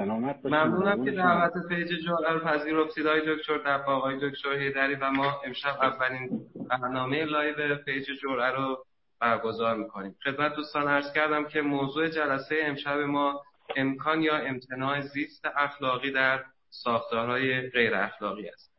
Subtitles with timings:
[0.00, 4.94] سلامت باشید ممنونم که دعوت page جرعه رو پذیرفتید آقای دکتر دباغ آقای دکتر حیدری
[4.94, 8.84] و ما امشب اولین برنامه live page جرعه رو
[9.20, 10.16] برگزار می‌کنیم.
[10.24, 13.42] خدمت دوستان عرض کردم که موضوع جلسه امشب ما
[13.76, 18.72] امکان یا امتناع زیست اخلاقی در ساختارهای غیر اخلاقی است.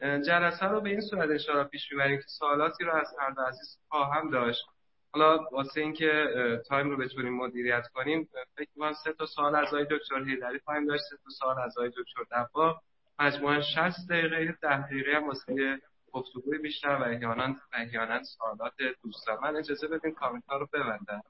[0.00, 3.78] جلسه رو به این صورت اشاره پیش می‌بریم که سوالاتی رو از هر دو عزیز
[3.88, 4.66] خواهم داشت.
[5.12, 6.28] حالا واسه اینکه
[6.68, 10.86] تایم رو بتونیم مدیریت کنیم فکر می‌کنم سه تا سوال از آقای دکتر هیدری خواهیم
[10.86, 12.80] داشت سه تا سوال از آقای دکتر دبا
[13.18, 15.80] مجموعا 60 دقیقه 10 دقیقه هم واسه
[16.12, 19.38] گفتگوی بیشتر و احیانا احیانا سوالات دوستان.
[19.42, 21.22] من اجازه بدین کامنت رو ببندم.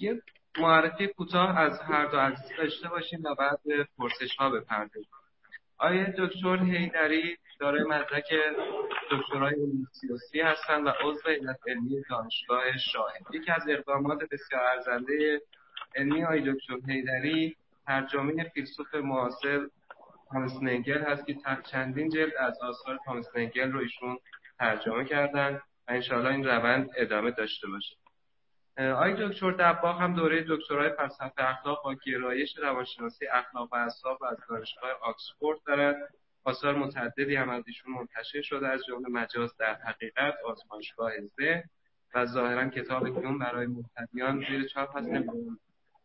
[0.00, 0.22] یه
[0.58, 3.60] معرفی کوتاه از هر دو عزیز داشته باشیم و بعد
[3.98, 5.19] پرسش ها بپردازیم.
[5.80, 8.34] آیا دکتر هیدری دارای مدرک
[9.10, 15.40] دکترای علوم سیاسی هستند و عضو هیئت علمی دانشگاه شاهد یکی از اقدامات بسیار ارزنده
[15.96, 19.66] علمی آقای دکتر هیدری ترجمه فیلسوف معاصر
[20.32, 21.36] تامس نگل هست که
[21.70, 24.18] چندین جلد از آثار تامس نگل رو ایشون
[24.58, 25.54] ترجمه کردن
[25.88, 27.99] و انشاءالله این روند ادامه داشته باشه.
[28.78, 34.24] آقای دکتر دباغ هم دوره دکترای فلسفه اخلاق با گرایش روانشناسی اخلاق و اعصاب و
[34.24, 35.96] از دانشگاه آکسفورد دارد
[36.44, 41.62] آثار متعددی هم از ایشون منتشر شده از جمله مجاز در حقیقت آزمایشگاه ذهن
[42.14, 45.08] و ظاهرا کتاب کیون برای مبتدیان زیر چاپ هست.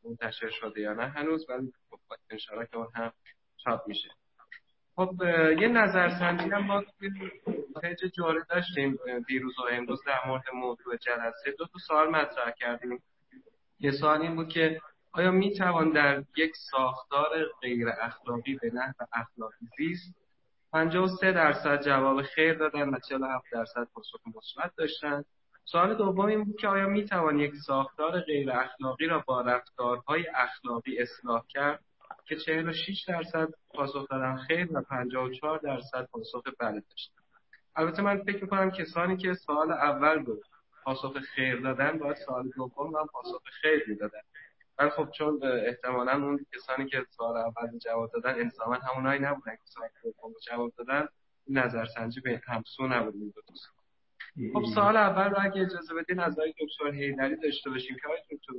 [0.04, 2.00] منتشر شده یا نه هنوز ولی خب
[2.30, 3.14] انشاءالله که اون هم
[3.58, 4.10] چاپ میشه.
[4.96, 5.16] خب
[5.62, 6.84] یه نظرسنجی هم ما
[7.82, 11.52] پیج جاره داشتیم دیروز و امروز در مورد موضوع جلسه.
[11.58, 13.04] دو تا سوال مطرح کردیم.
[13.80, 17.30] یه سوال این بود که آیا می توان در یک ساختار
[17.62, 20.16] غیر اخلاقی به نحو اخلاقی زیست
[20.72, 25.24] 53 درصد جواب خیر دادن و 47 درصد پاسخ مثبت داشتن؟
[25.66, 30.26] سوال دوم این بود که آیا می توان یک ساختار غیر اخلاقی را با رفتارهای
[30.36, 31.80] اخلاقی اصلاح کرد؟
[32.28, 37.14] که 46 درصد پاسخ دادن خیر و 54 درصد پاسخ بله داشتن.
[37.76, 40.42] البته من فکر می‌کنم کسانی که سوال اول رو
[40.84, 44.22] پاسخ خیر دادن باید سوال دوم هم پاسخ خیر می‌دادن.
[44.78, 49.62] ولی خب چون احتمالا اون کسانی که سوال اول جواب دادن انصافا همونایی نبودن که
[49.66, 51.08] سوال دوم جواب دادن
[51.48, 53.16] نظرسنجی به همسو نبود.
[53.16, 53.34] این
[54.54, 58.20] خب سوال اول رو اگه اجازه بدین از آقای دکتر هیدری داشته باشیم که آقای
[58.32, 58.54] دکتر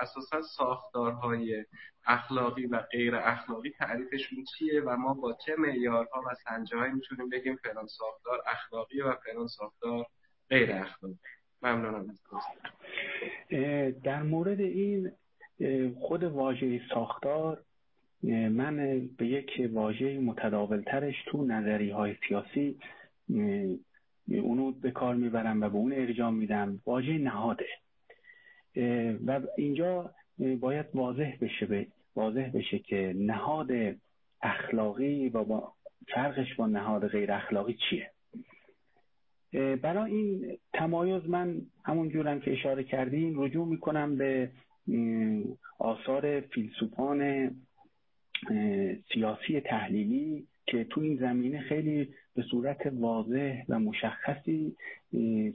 [0.00, 1.64] اساسا ساختارهای
[2.06, 7.56] اخلاقی و غیر اخلاقی تعریفشون چیه و ما با چه معیارها و سنجههایی می‌تونیم بگیم
[7.56, 10.06] فلان ساختار اخلاقی و فلان ساختار
[10.50, 11.18] غیر اخلاقی
[11.62, 12.06] ممنونم
[14.04, 15.12] در مورد این
[16.00, 17.62] خود واژه ساختار
[18.50, 22.78] من به یک واژه متداول ترش تو نظری های سیاسی
[24.28, 26.80] اونو به کار می‌برم و به اون ارجام میدم.
[26.86, 27.66] واژه نهاده.
[29.26, 30.14] و اینجا
[30.60, 33.70] باید واضح بشه واضح بشه که نهاد
[34.42, 35.72] اخلاقی و با
[36.14, 38.10] فرقش با نهاد غیر اخلاقی چیه؟
[39.76, 44.50] برای این تمایز من همون جورم که اشاره کردیم رجوع می‌کنم به
[45.78, 47.50] آثار فیلسوفان
[49.12, 54.76] سیاسی تحلیلی که تو این زمینه خیلی به صورت واضح و مشخصی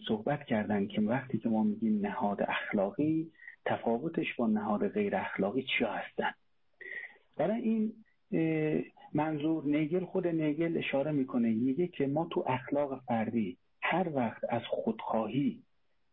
[0.08, 3.32] صحبت کردن که وقتی که ما میگیم نهاد اخلاقی
[3.66, 6.34] تفاوتش با نهاد غیر اخلاقی چیا هستن؟
[7.38, 7.94] برای این
[9.14, 14.62] منظور نیگل خود نیگل اشاره می‌کنه میگه که ما تو اخلاق فردی هر وقت از
[14.70, 15.64] خودخواهی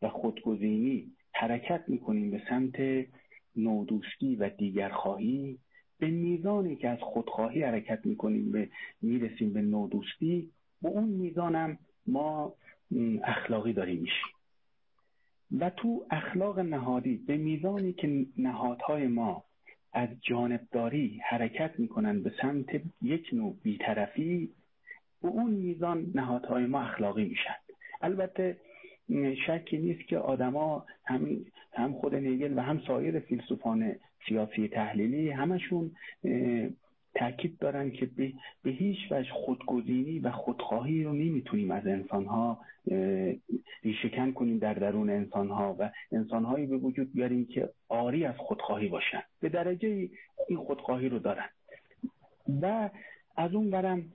[0.03, 3.07] و خودگزینی حرکت می‌کنیم به سمت
[3.57, 5.59] نودوستی و دیگرخواهی
[6.01, 8.69] به میزانی که از خودخواهی حرکت می‌کنیم به
[9.03, 10.51] می‌رسیم به نودوستی
[10.83, 12.55] به اون میزانم ما
[13.23, 14.35] اخلاقی داریم میشیم.
[15.59, 19.45] و تو اخلاق نهادی به میزانی که نهادهای ما
[19.93, 22.69] از جانبداری حرکت می‌کنن به سمت
[23.03, 24.51] یک نوع بیطرفی
[25.23, 27.57] به اون میزان نهادهای ما اخلاقی میشن.
[28.01, 28.57] البته
[29.47, 33.95] شکی نیست که آدما هم هم خود نیگل و هم سایر فیلسوفان
[34.29, 35.91] سیاسی تحلیلی همشون
[37.15, 38.07] تاکید دارن که
[38.65, 42.59] به, هیچ وجه خودگزینی و خودخواهی رو نمی‌تونیم از انسانها
[43.83, 49.23] ریشهکن کنیم در درون انسانها و انسانهایی به وجود بیاریم که آری از خودخواهی باشن.
[49.41, 50.09] به درجه
[50.49, 51.49] این خودخواهی رو دارن.
[52.63, 52.91] و
[53.37, 54.13] از اون برم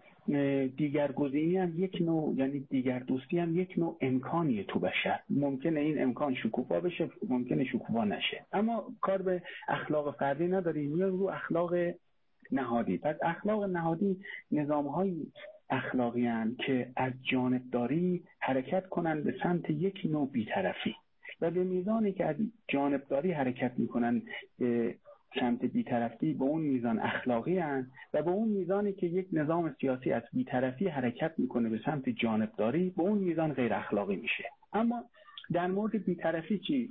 [0.77, 5.19] دیگرگزینی هم یک نوع یعنی دیگر دوستی هم یک نوع امکانیه تو بشر.
[5.29, 8.45] ممکنه این امکان شکوفا بشه ممکنه شکوفا نشه.
[8.51, 11.73] اما کار به اخلاق فردی نداریم یا رو اخلاق
[12.51, 12.97] نهادی.
[12.97, 14.17] پس اخلاق نهادی
[14.51, 14.87] نظام
[15.69, 20.95] اخلاقی هن که از جانبداری حرکت کنند به سمت یک نوع بیطرفی.
[21.41, 22.35] و به میزانی که از
[22.67, 24.21] جانبداری حرکت می‌کنن
[25.39, 30.11] سمت بیطرفی به اون میزان اخلاقی هن و به اون میزانی که یک نظام سیاسی
[30.11, 34.43] از بیطرفی حرکت می‌کنه به سمت جانبداری به اون میزان غیر اخلاقی میشه.
[34.73, 35.03] اما
[35.51, 36.89] در مورد بیطرفی چی؟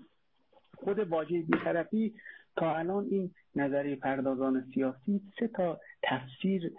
[0.77, 2.15] خود واژه بیطرفی
[2.57, 6.73] تا الان این نظریه پردازان سیاسی سه تا تفسیر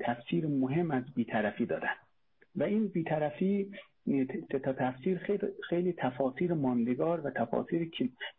[0.00, 1.94] تفسیر مهم از بیطرفی دادن.
[2.56, 3.70] و این بیطرفی
[4.62, 7.90] تا تفسیر خیلی, خیلی تفاسیر ماندگار و تفاسیر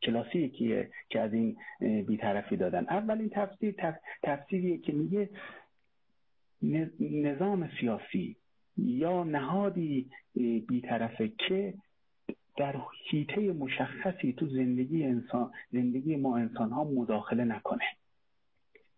[0.04, 2.86] کلاسیکیه که از این بیطرفی دادن.
[2.90, 3.76] اولین تفسیر
[4.24, 5.30] تفسیریه که میگه
[7.00, 8.36] نظام سیاسی
[8.78, 10.10] یا نهادی
[10.68, 11.74] بیطرفه که
[12.58, 12.76] در
[13.10, 17.84] حیطه مشخصی تو زندگی انسان زندگی ما انسان ها مداخله نکنه.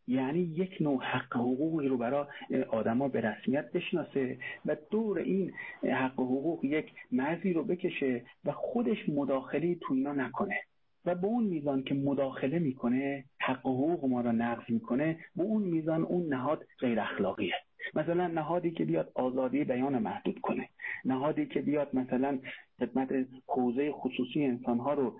[0.07, 2.25] یعنی یک نوع حق حقوقی رو برای
[2.69, 5.52] آدما به رسمیت بشناسه و دور این
[5.84, 10.60] حق حقوق یک مرزی رو بکشه و خودش مداخله تو اینا نکنه.
[11.06, 15.63] و به اون میزان که مداخله می‌کنه حق حقوق ما رو نقض می‌کنه به اون
[15.63, 17.54] میزان اون نهاد غیر اخلاقیه
[17.94, 20.69] مثلا نهادی که بیاد آزادی بیان محدود کنه.
[21.06, 22.40] نهادی که بیاد مثلا
[22.80, 23.10] خدمت
[23.48, 25.13] حوزه خصوصی انسانها رو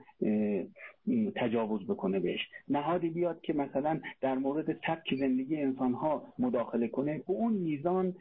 [1.36, 2.40] تجاوز بکنه بهش.
[2.68, 7.18] نهادی بیاد که مثلا در مورد سبک زندگی انسانها مداخله کنه.
[7.18, 8.16] به اون میزان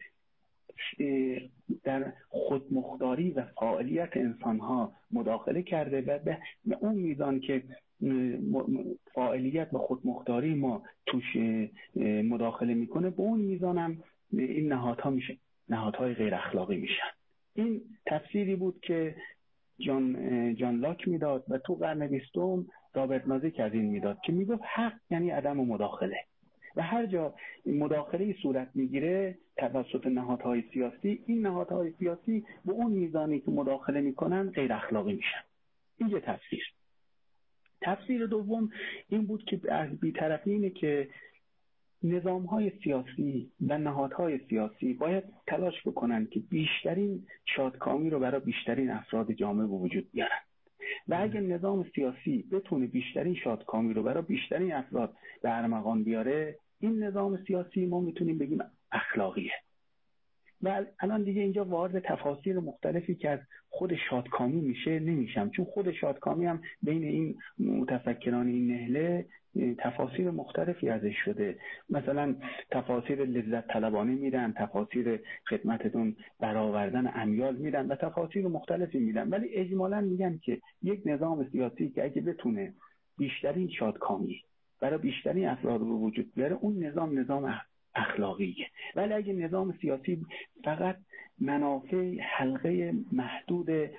[1.85, 6.19] در خودمختاری و فعالیت انسانها مداخله کرده و
[6.65, 7.63] به اون میزان که
[9.15, 11.37] فعالیت و خودمختاری ما توش
[12.25, 14.03] مداخله می‌کنه به اون میزانم
[14.33, 15.39] این نهادها میشه.
[15.69, 17.11] نهادهای غیر اخلاقی میشن.
[17.55, 19.17] این تفسیری بود که
[19.79, 24.63] جان, جان لاک می‌داد و تو قرن بیستم رابرت نازیک از این می‌داد که می‌گفت
[24.75, 26.17] حق یعنی عدم مداخله.
[26.77, 27.35] و هر جا
[27.67, 34.51] مداخله صورت می‌گیره توسط نهادهای سیاسی این نهادهای سیاسی به اون میزانی که مداخله می‌کنن
[34.51, 35.45] غیر اخلاقی میشن.
[35.99, 36.65] این یه تفسیر.
[37.81, 38.71] تفسیر دوم
[39.09, 41.09] این بود که از بیطرفی اینه که
[42.05, 48.91] نظام های سیاسی و نهادهای سیاسی باید تلاش بکنن که بیشترین شادکامی رو برای بیشترین
[48.91, 50.41] افراد جامعه به وجود بیارن.
[51.09, 57.03] و اگر نظام سیاسی بتونه بیشترین شادکامی رو برای بیشترین افراد به ارمغان بیاره این
[57.03, 58.59] نظام سیاسی ما می‌تونیم بگیم
[58.93, 59.53] اخلاقیه.
[60.63, 63.41] و الان دیگه اینجا وارد تفاصیل مختلفی که از
[63.79, 65.51] خود شادکامی میشه نمیشم.
[65.51, 69.27] چون خود شادکامی هم بین این متفکران این نهله
[69.79, 71.59] تفاسیر مختلفی ازش شده.
[71.91, 72.35] مثلا
[72.71, 79.29] تفاسیر لذت طلبانه میدن تفاسیر خدمتتون برآوردن امیال میدن و تفاسیر مختلفی میدن.
[79.29, 82.75] ولی اجمالا میگن که یک نظام سیاسی که اگه بتونه
[83.19, 84.41] بیشترین شادکامی
[84.81, 87.61] برای بیشترین افراد رو وجود بیاره اون نظام نظام
[87.95, 88.67] اخلاقیه.
[88.97, 90.27] ولی اگه نظام سیاسی
[90.65, 90.97] فقط
[91.41, 93.91] منافع حلقه محدود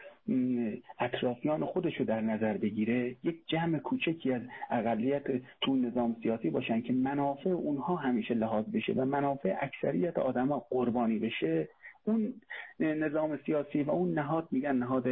[0.99, 3.15] اطرافیان خودشو در نظر بگیره.
[3.23, 4.41] یک جمع کوچکی از
[4.71, 5.23] اقلیت
[5.61, 11.19] تو نظام سیاسی باشن که منافع اونها همیشه لحاظ بشه و منافع اکثریت آدما قربانی
[11.19, 11.67] بشه.
[12.03, 12.33] اون
[12.79, 15.03] نظام سیاسی و اون نهاد میگن نهاد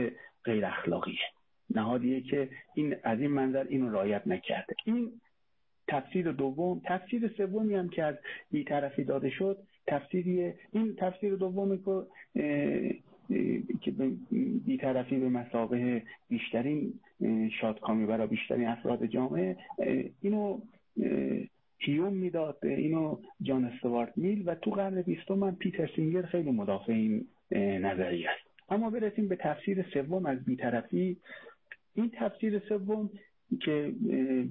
[0.43, 1.19] غیر اخلاقیه.
[1.69, 4.75] نهادیه که این از این منظر اینو رایت نکرده.
[4.85, 5.11] این
[5.87, 8.15] تفسیر دوم تفسیر سومی هم که از
[8.51, 11.79] بیطرفی داده شد تفسیری این تفسیر دومی
[12.35, 12.95] که
[13.81, 13.91] که
[14.65, 16.93] بیطرفی به مسابه بیشترین
[17.61, 19.57] شادکامی برای بیشترین افراد جامعه
[20.21, 20.61] اینو
[21.77, 26.93] هیوم می‌داد اینو جان استوارت میل و تو قرن بیستم من پیتر سینگر خیلی مدافع
[26.93, 28.69] این نظریه است.
[28.69, 31.17] اما برسیم به تفسیر سوم از بیطرفی.
[31.95, 33.09] این تفسیر سوم
[33.61, 33.93] که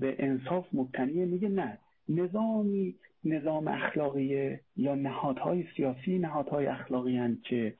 [0.00, 7.74] به انصاف مبتنیه میگه نه نظامی نظام اخلاقی یا نهادهای سیاسی نهادهای اخلاقی هن که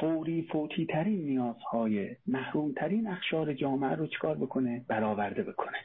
[0.00, 5.78] فوری فوتی ترین نیازهای محروم ترین اخشار جامعه رو چکار بکنه؟ برآورده بکنه.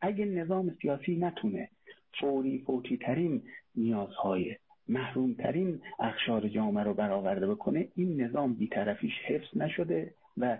[0.00, 1.68] اگه نظام سیاسی نتونه
[2.20, 3.42] فوری فوتی ترین
[3.74, 4.56] نیازهای
[4.88, 10.58] محروم ترین اخشار جامعه رو برآورده بکنه این نظام بیطرفیش حفظ نشده و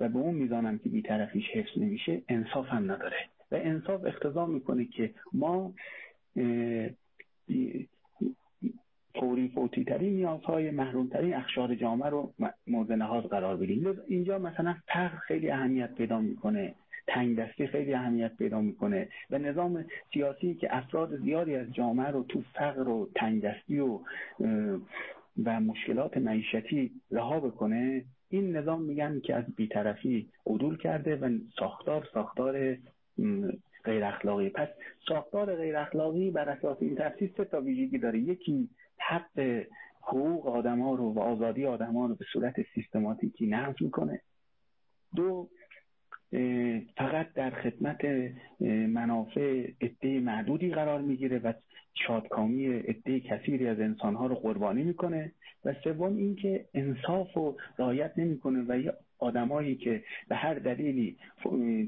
[0.00, 3.16] و به اون میزانم که بیطرفیش حفظ نمیشه انصاف نداره.
[3.54, 5.74] و انصاف اقتضا می‌کنه که ما
[9.14, 12.32] فوری فوتی ترین نیازهای محروم ترین اخشار جامعه رو
[12.66, 14.00] مورد نهاز قرار بدیم.
[14.08, 16.74] اینجا مثلا فقر خیلی اهمیت پیدا می‌کنه.
[17.06, 19.08] تنگ دستی خیلی اهمیت پیدا می‌کنه.
[19.30, 23.98] و نظام سیاسی که افراد زیادی از جامعه رو تو فقر و تنگ دستی و
[25.44, 32.08] و مشکلات معیشتی رها بکنه این نظام میگن که از بیطرفی عدول کرده و ساختار
[32.14, 32.76] ساختار
[33.84, 34.48] غیر اخلاقی.
[34.50, 34.68] پس
[35.08, 38.18] ساختار غیر اخلاقی بر اساس این تفسیر سه تا ویژگی داره.
[38.18, 38.68] یکی
[38.98, 39.64] حق
[40.02, 44.20] حقوق آدما رو و آزادی آدما رو به صورت سیستماتیکی نقض می‌کنه.
[45.16, 45.48] دو
[46.96, 48.04] فقط در خدمت
[48.88, 51.52] منافع عده معدودی قرار می‌گیره و
[51.94, 55.32] شادکامی عده کثیری از انسانها رو قربانی می‌کنه
[55.64, 61.16] و سوم اینکه انصاف رو رعایت نمی‌کنه و یه آدمایی که به هر دلیلی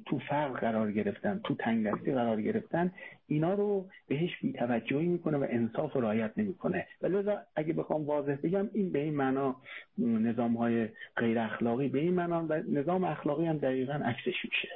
[0.06, 2.92] تو فرق قرار گرفتن تو تنگدستی قرار گرفتن
[3.26, 6.86] اینا رو بهش بیتوجهی می‌کنه و انصاف رو رعایت نمی‌کنه.
[7.02, 9.56] و لذا اگه بخوام واضح بگم این به این معنا
[9.98, 14.68] نظام های غیر اخلاقی به این معنا و نظام اخلاقی هم دقیقا عکسش میشه.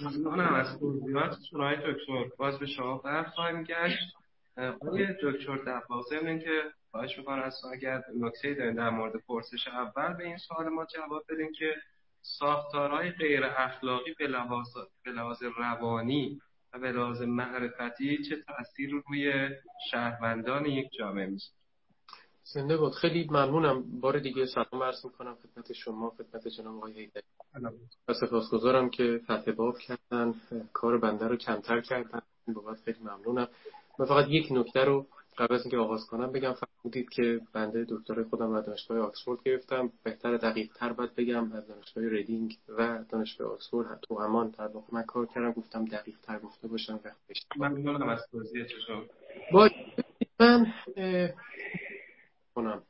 [0.00, 3.02] ممنونم از توضیحاتتون های دکتر باز به شما
[3.34, 4.14] خواهیم گشت.
[4.56, 6.02] آقای دکتر دفاع
[6.38, 10.84] که خواهش می‌کنم از اگر نکته دارین در مورد پرسش اول به این سوال ما
[10.84, 11.74] جواب بدین که
[12.20, 14.66] ساختارهای غیر اخلاقی به لحاظ,
[15.04, 15.10] به
[15.56, 16.40] روانی
[16.72, 19.50] و به لحاظ معرفتی چه تأثیر روی
[19.90, 21.52] شهروندان یک جامعه میشه
[22.52, 24.00] زنده بود خیلی ممنونم.
[24.00, 27.22] بار دیگه سلام عرض می‌کنم خدمت شما خدمت جناب آقای هیدری
[28.08, 30.34] و سپاسگزارم که فتح باب کردن
[30.72, 32.22] کار بنده رو کمتر کردن.
[32.54, 33.48] بابت خیلی ممنونم.
[33.98, 35.06] من فقط یک نکته رو
[35.38, 36.52] قبل از اینکه آغاز کنم بگم.
[36.52, 39.92] فرمودید که بنده دکتر خودم رو دانشگاه آکسفورد گرفتم.
[40.04, 44.86] بهتر دقیق تر باید بگم از دانشگاه ریدینگ و دانشگاه آکسفورد تو همان در واقع
[44.92, 45.52] من کار کردم.
[45.52, 47.00] گفتم دقیق تر گفته باشم.
[47.56, 48.64] من ممنونم از توضیح
[49.52, 49.68] با
[50.40, 50.66] من
[52.56, 52.82] کنم.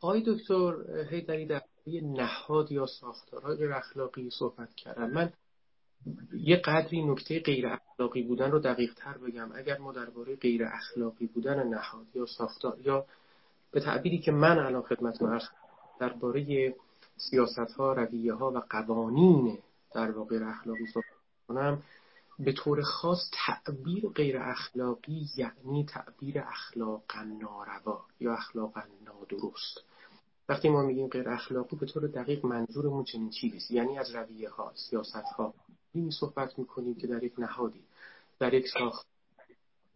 [0.00, 0.74] آقای دکتر
[1.10, 1.62] هیدری در
[2.02, 5.32] نهاد یا ساختارهای اخلاقی صحبت کردم من
[6.32, 9.52] یه قدری نکته غیر اخلاقی بودن رو دقیق تر بگم.
[9.54, 13.06] اگر ما درباره غیر اخلاقی بودن نهاد یا ساختار یا
[13.70, 15.48] به تعبیری که من الان خدمت عرض
[16.00, 16.74] درباره
[17.16, 17.94] سیاست ها
[18.54, 19.58] و قوانین
[19.94, 21.06] در واقع اخلاقی صحبت
[21.48, 21.82] کنم
[22.38, 29.84] به طور خاص تعبیر غیر اخلاقی یعنی تعبیر اخلاقا ناروا یا اخلاقا نادرست.
[30.48, 34.72] وقتی ما میگیم غیر اخلاقی به طور دقیق منظورمون چنین چیزی یعنی از رویه ها
[34.74, 35.54] سیاست ها.
[35.92, 37.82] این صحبت می‌کنیم که در یک نهادی
[38.38, 39.06] در یک ساخت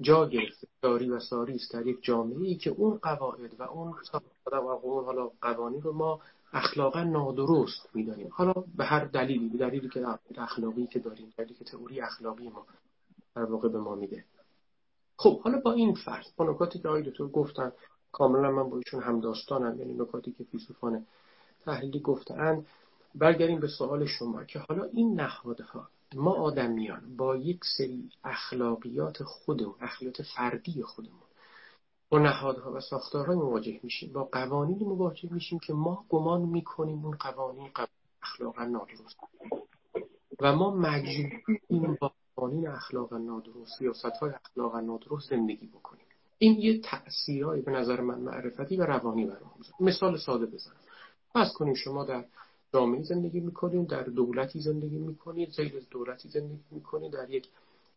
[0.01, 3.95] جا گرفته داری و ساری است در یک جامعه ای که اون قواعد و اون
[4.53, 6.21] و اون حالا قوانین رو ما
[6.53, 8.29] اخلاقا نادرست می‌دانیم.
[8.33, 10.07] حالا به هر دلیلی به دلیلی که
[10.37, 12.67] اخلاقی که داریم دلیلی که تئوری اخلاقی ما
[13.37, 14.25] در واقع به ما میده.
[15.17, 17.73] خب حالا با این فرض با نکاتی که آقای دکتر گفتن
[18.13, 21.07] کاملا من با ایشون هم داستانم یعنی نکاتی که فیلسوفان
[21.65, 22.65] تحلیلی گفتن.
[23.15, 29.75] برگردیم به سوال شما که حالا این نهادها ما آدمیان با یک سری اخلاقیات خودمون
[29.81, 31.32] اخلاقیات فردی خودمون
[32.13, 37.17] با نهادها و ساختارهای مواجه میشیم با قوانینی مواجه میشیم که ما گمان می‌کنیم اون
[37.17, 37.71] قوانین
[38.23, 39.17] اخلاقا نادرست.
[40.41, 46.05] و ما مجبوریم با قوانین اخلاقا نادرست سیاست های اخلاقا نادرست زندگی بکنیم.
[46.39, 49.51] این یه تأثیرهایی به نظر من معرفتی و روانی برام
[49.81, 50.77] مثال ساده بزنم.
[51.35, 52.25] پس کنیم شما در
[52.75, 57.49] جامعه زندگی می‌کنید در دولتی زندگی می‌کنید زیر دولتی زندگی می‌کنید در یک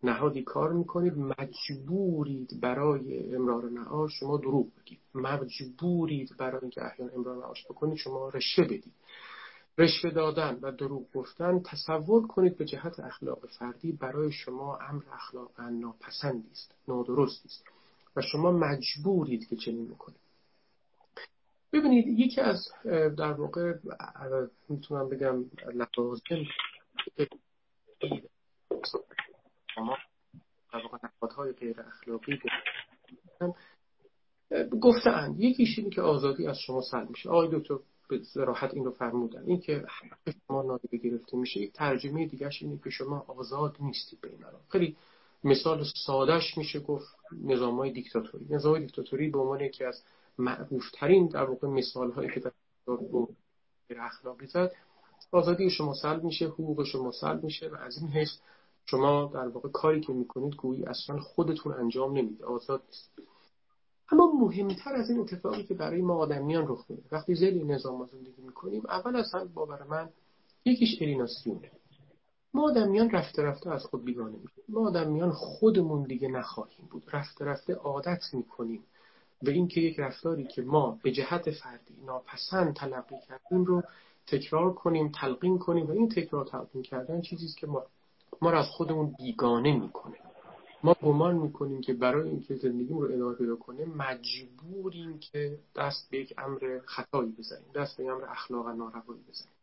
[0.06, 5.00] نهادی کار می‌کنید مجبورید برای امرار معاش شما دروغ بگید.
[5.16, 8.94] مجبورید برای اینکه احیان امرار معاش بکنید شما رشوه بدید.
[9.78, 15.62] رشوه دادن و دروغ گفتن تصور کنید به جهت اخلاق فردی برای شما امر اخلاق
[15.62, 17.64] ناپسندی است نادرستی است
[18.16, 20.20] و شما مجبورید که چنین بکنید.
[21.74, 22.68] ببینید یکی از
[23.18, 23.74] در واقع
[24.70, 26.26] می‌تونم بگم لوازم
[29.78, 32.40] واقع نهادهای غیر اخلاقی
[34.82, 37.30] گفتن یکیش این که آزادی از شما سلب میشه.
[37.30, 37.76] آقای دکتر
[38.10, 39.44] به راحت این رو فرمودن.
[39.46, 39.86] این که
[40.48, 44.40] شما نادیده گرفته میشه یک ترجمه دیگرش اینه که شما آزاد نیستید به این
[44.70, 44.96] خیلی
[45.44, 48.46] مثال سادهش میشه گفت نظام های دیکتاتوری.
[48.50, 50.04] نظام های دیکتاتوری به عنوان یکی از
[50.38, 52.52] معروف ترین در واقع مثال هایی که در
[54.00, 54.72] اخلاقی زد.
[55.32, 58.32] آزادی شما سلب میشه حقوق شما سلب میشه و از این حیث
[58.86, 63.12] شما در واقع کاری که می‌کنید گویی اصلا خودتون انجام نمیده آزاد نیست.
[64.12, 67.04] اما مهمتر از این اتفاقی که برای ما آدمیان رخ میده.
[67.12, 70.10] وقتی زیل نظام زندگی می‌کنیم اول اصلا باور من
[70.66, 71.72] یکیش الیناسیونه
[72.54, 74.64] ما آدمیان رفته رفته از خود بیگانه میشیم.
[74.70, 77.04] ما آدمیان خودمون دیگه نخواهیم بود.
[77.14, 78.84] رفته رفته عادت می‌کنیم
[79.42, 83.84] به اینکه یک رفتاری که ما به جهت فردی ناپسند تلقی کردیم رو
[84.28, 87.84] تکرار کنیم تلقین کنیم و این تکرار تلقین کردن چیزی که ما
[88.42, 90.16] ما رو از خودمون بیگانه می‌کنه.
[90.84, 96.18] ما گمان می‌کنیم که برای اینکه زندگیمون رو ادامه پیدا کنه مجبوریم که دست به
[96.18, 99.54] یک امر خطایی بزنیم دست به امر اخلاق ناروایی بزنیم.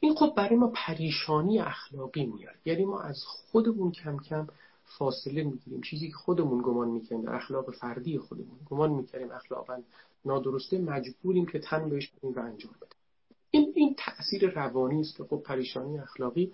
[0.00, 2.54] این خب برای ما پریشانی اخلاقی میاد.
[2.64, 4.46] یعنی ما از خودمون کم کم
[4.84, 5.80] فاصله می‌گیریم.
[5.80, 9.82] چیزی که خودمون گمان می‌کنیم اخلاق فردی خودمون گمان می‌کنیم اخلاقا
[10.24, 12.98] نادرسته مجبوریم که تن بهش بدیم و انجام بدیم.
[13.50, 16.52] این این تاثیر روانی است که خب پریشانی اخلاقی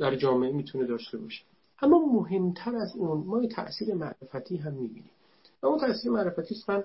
[0.00, 1.42] در جامعه می‌تونه داشته باشه.
[1.82, 5.10] اما مهمتر از اون ما یه تاثیر معرفتی هم می‌بینیم.
[5.62, 6.84] و اون تاثیر معرفتی است من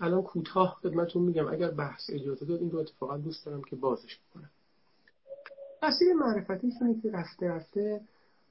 [0.00, 1.48] الان کوتاه خدمتتون میگم.
[1.48, 4.50] اگر بحث اجازه داد این رو اتفاقا دوست دارم که بازش بکنم.
[5.80, 8.00] تاثیر معرفتی اینه که رفته رفته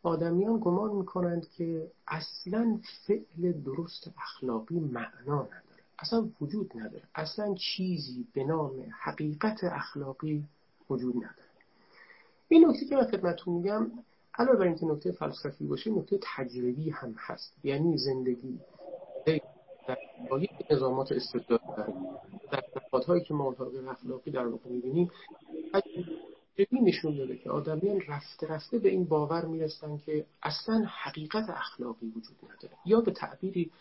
[0.03, 5.61] آدمیان گمان می‌کنند که اصلا فعل درست اخلاقی معنا نداره.
[5.99, 7.03] اصلا وجود نداره.
[7.15, 10.43] اصلا چیزی به نام حقیقت اخلاقی
[10.89, 11.46] وجود نداره.
[12.49, 13.91] این نکته که من خدمتتون میگم
[14.37, 17.53] علاوه بر اینکه نکته فلسفی باشه نکته تجربی هم هست.
[17.63, 18.59] یعنی زندگی.
[19.87, 19.97] در
[20.71, 21.61] نظامات استبداد
[22.51, 23.55] در نهادهایی که ما
[23.89, 25.11] اخلاقی در واقع می‌بینیم
[25.73, 32.05] تجربی نشون داده که آدمیان رفته رفته به این باور می‌رسن که اصلا حقیقت اخلاقی
[32.05, 32.73] وجود نداره.
[32.85, 33.71] یا به تعبیری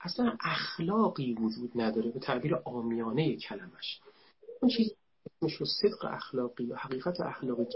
[0.00, 4.00] اصلا اخلاقی وجود نداره به تعبیر آمیانه کلمش.
[4.60, 4.94] اون چیزی
[5.42, 7.66] اسمش رو صدق اخلاقی یا حقیقت اخلاقی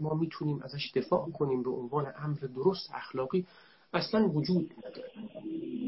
[0.00, 3.46] ما می‌تونیم ازش دفاع کنیم به عنوان امر درست اخلاقی.
[3.92, 5.10] اصلا وجود نداره.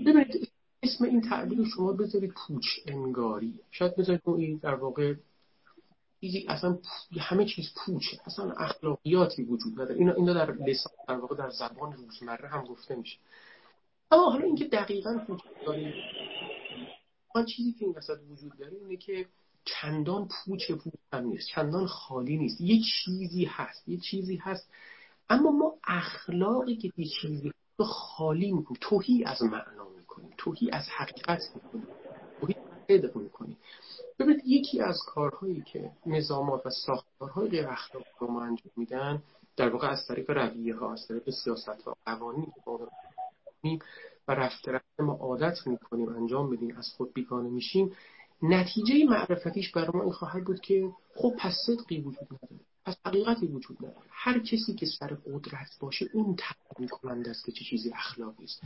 [0.07, 0.51] ببینید
[0.83, 3.61] اسم این تعبیر شما بذارید پوچ انگاری.
[3.71, 5.15] شاید بذارید این در واقع
[6.21, 6.79] چیزی اصلا
[7.21, 8.21] همه چیز پوچه.
[8.27, 9.95] اصلا اخلاقیاتی وجود نداره.
[9.95, 13.19] اینا اینا در لسان در واقع در زبان روزمره هم گفته میشه.
[14.11, 15.27] اما حالا اینکه دقیقا
[15.67, 15.95] داره
[17.35, 17.95] آن چیزی که این
[18.31, 19.27] وجود داره اینه که
[19.65, 22.61] چندان پوچ پوچ هم نیست چندان خالی نیست.
[22.61, 24.69] یه چیزی هست یه چیزی هست.
[25.29, 30.85] اما ما اخلاقی که یه چیزی رو خالی می‌کنیم توهی از معنا می‌کنیم توهی از
[30.89, 31.87] حقیقت می‌کنیم
[32.41, 32.55] توهی
[32.89, 33.57] صدق می‌کنیم.
[34.19, 39.23] ببینید یکی از کارهایی که نظامات و ساختارهای غیر اخلاقی رو ما انجام میدن
[39.57, 42.53] در واقع از طریق رویه ها از طریق سیاست ها قوانین
[44.29, 47.93] و رفته رفته ما عادت می‌کنیم انجام بدیم از خود بیگانه میشیم.
[48.43, 53.47] نتیجه معرفتیش برای ما این خواهد بود که خب پس صدقی وجود نداره پس حقیقتی
[53.47, 54.07] وجود نداره.
[54.11, 58.63] هر کسی که سر قدرت باشه اون تعیین کننده است که چه چیزی اخلاقی است.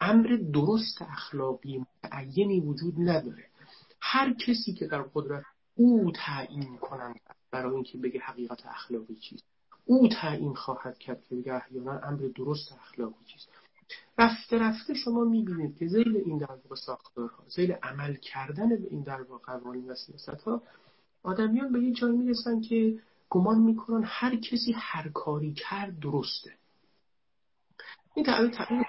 [0.00, 3.44] امر درست اخلاقی متعینی وجود نداره.
[4.00, 9.44] هر کسی که در قدرت او تعیین کننده برای اینکه بگه حقیقت اخلاقی چیست.
[9.84, 13.48] او تعیین خواهد کرد که بگه احیانا امر درست اخلاقی چیست.
[14.18, 19.02] رفته رفته شما می‌بینید که زیل این در واقع ساختارها زیل عمل کردن به این
[19.02, 20.62] در واقع قوانین و سیاست ها
[21.22, 22.98] آدمیان به یه جایی می‌رسن که
[23.30, 26.54] گمان می‌کنن هر کسی هر کاری کرد درسته.
[28.14, 28.84] این تعبیر تعبیر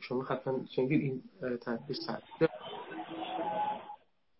[0.00, 1.22] شما حتما شنگید این
[1.58, 1.96] تعبیر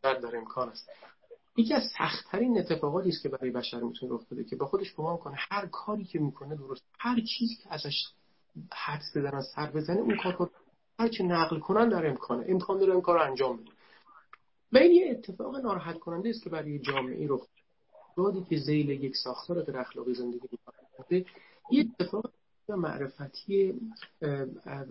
[0.03, 0.91] در امکان است.
[1.57, 5.17] یکی از سختترین اتفاقاتی است که برای بشر می‌تونه رخ بده که با خودش گمان
[5.17, 6.83] کنه هر کاری که می‌کنه درست.
[6.99, 8.09] هر چیزی که ازش
[8.73, 10.51] حدس بزنن سر بزنه اون کار رو
[10.99, 12.45] هر چه نقل کنن در امکانه.
[12.49, 13.71] امکان داره این کار انجام بده.
[14.73, 17.47] و این یه اتفاق ناراحت کننده است که برای جامعه رخ
[18.17, 21.25] دادی که زیل یک ساختار غیر اخلاقی زندگی می‌کنه
[21.71, 22.31] یه اتفاق
[22.69, 23.81] معرفتی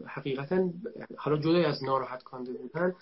[0.06, 0.70] حقیقتا
[1.18, 2.96] حالا جدای از ناراحت کننده بودن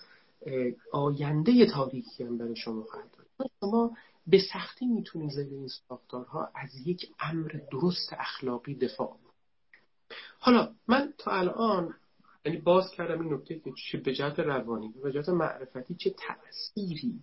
[0.92, 3.23] آینده تاریکی هم برای شما خواهد
[3.60, 9.18] شما به سختی می‌تونید زیر این ساختارها از یک امر درست اخلاقی دفاع
[10.38, 11.94] حالا من تا الان
[12.44, 17.20] یعنی باز کردم این نکته که چه به جهت روانی به جهت معرفتی چه تأثیری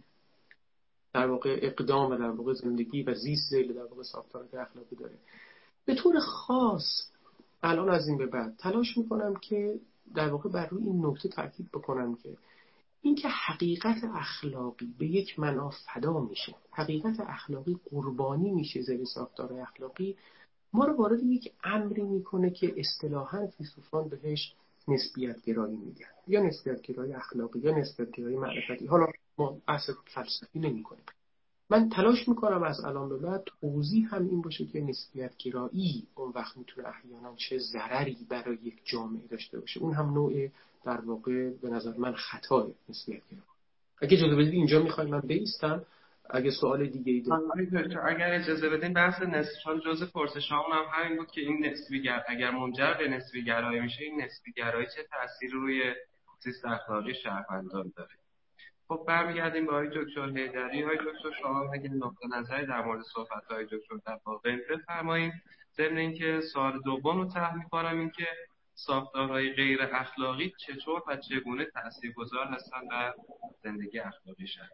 [1.13, 5.17] در واقع اقدام و در واقع زندگی و زیست زیل در واقع ساختار اخلاقی داره.
[5.85, 7.11] به طور خاص
[7.63, 9.79] الان از این به بعد تلاش می‌کنم که
[10.15, 12.37] در واقع بر روی این نکته تاکید بکنم که
[13.01, 16.55] اینکه حقیقت اخلاقی به یک معنا فدا میشه.
[16.71, 20.15] حقیقت اخلاقی قربانی میشه زیر ساختار اخلاقی.
[20.73, 24.53] ما رو وارد یک امری می‌کنه که اصطلاحا فیلسوفان بهش
[24.87, 26.05] نسبیت گرایی میگن.
[26.27, 28.87] یا نسبیت گرایی اخلاقی یا نسبیت گرایی معرفتی.
[28.87, 31.03] حالا ما بحث فلسفی نمی کنیم
[31.69, 36.31] من تلاش می‌کنم از الان به بعد توضیح هم این باشه که نسبیت گرایی اون
[36.35, 39.79] وقت می‌تونه احیانا چه ضرری برای یک جامعه داشته باشه.
[39.79, 40.47] اون هم نوع
[40.85, 43.43] در واقع به نظر من خطای نسبیت گرایی
[44.01, 45.85] اگه اجازه بدید اینجا می‌خوایم من بیستم.
[46.29, 47.23] اگه سوال دیگه ای
[48.03, 52.23] اگر اجازه بدین بحث نسبی جزء پرسش هم همین بود که این نسبی گر...
[52.27, 55.93] اگر منجر به نسبی گرایی میشه این نسبی گرایی چه تأثیری روی
[56.39, 58.09] زیست اخلاقی شهروندان داره؟
[58.87, 63.43] خب برمیگردیم به آقای دکتر هیدری های دکتر شما اگه نقطه نظری در مورد صحبت
[63.49, 65.33] های دکتر در واقع بفرمایید
[65.77, 68.27] ضمن اینکه سوال دوم رو طرح می‌کنم اینکه
[68.73, 73.13] ساختارهای غیر اخلاقی چطور و چگونه تاثیرگذار هستند در
[73.63, 74.69] زندگی اخلاقی شهر؟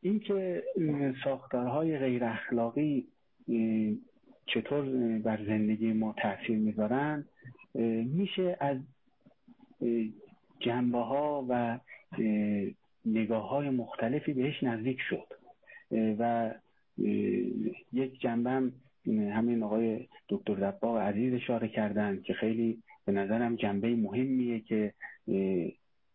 [0.00, 0.64] این که
[1.24, 3.08] ساختارهای غیر اخلاقی
[4.46, 4.82] چطور
[5.18, 7.28] بر زندگی ما تاثیر می‌ذارن
[8.04, 8.78] میشه از
[10.60, 11.78] جنبه ها و
[13.06, 15.26] نگاه های مختلفی بهش نزدیک شد.
[16.18, 16.54] و
[17.92, 18.72] یک جنبه
[19.06, 24.94] همین آقای دکتر دباغ عزیز اشاره کردن که خیلی به نظرم جنبه مهمیه که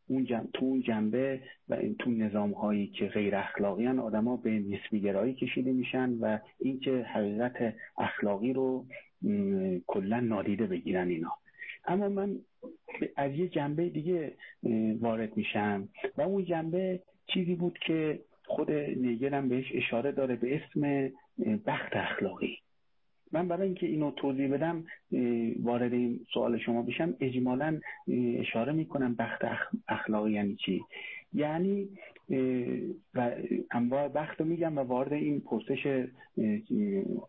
[0.07, 4.49] اون تو اون جنبه و این تو نظام هایی که غیر اخلاقی هن آدما به
[4.49, 8.85] نسبی گرایی کشیده میشن و اینکه حقیقت اخلاقی رو
[9.87, 11.31] کلا نادیده بگیرن اینا.
[11.85, 12.35] اما من
[13.15, 14.33] از یه جنبه دیگه
[14.99, 20.55] وارد میشم و اون جنبه چیزی بود که خود نیگل هم بهش اشاره داره به
[20.55, 21.11] اسم
[21.65, 22.57] بخت اخلاقی.
[23.31, 24.83] من برای اینکه اینو توضیح بدم
[25.63, 27.79] وارد این سوال شما بشم اجمالا
[28.39, 29.41] اشاره می‌کنم بخت
[29.87, 30.81] اخلاقی یعنی چی؟
[31.33, 31.89] یعنی
[33.13, 33.35] و
[33.71, 36.07] انواع بخت رو میگم و وارد این پرسش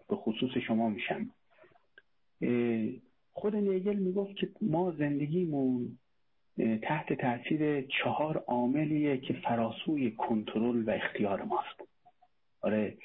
[0.09, 1.31] به خصوص شما میشم.
[3.33, 5.99] خود نیگل می‌گفت که ما زندگیمون
[6.83, 11.91] تحت تاثیر چهار عاملیه که فراسوی کنترل و اختیار ماست.
[12.61, 12.97] آره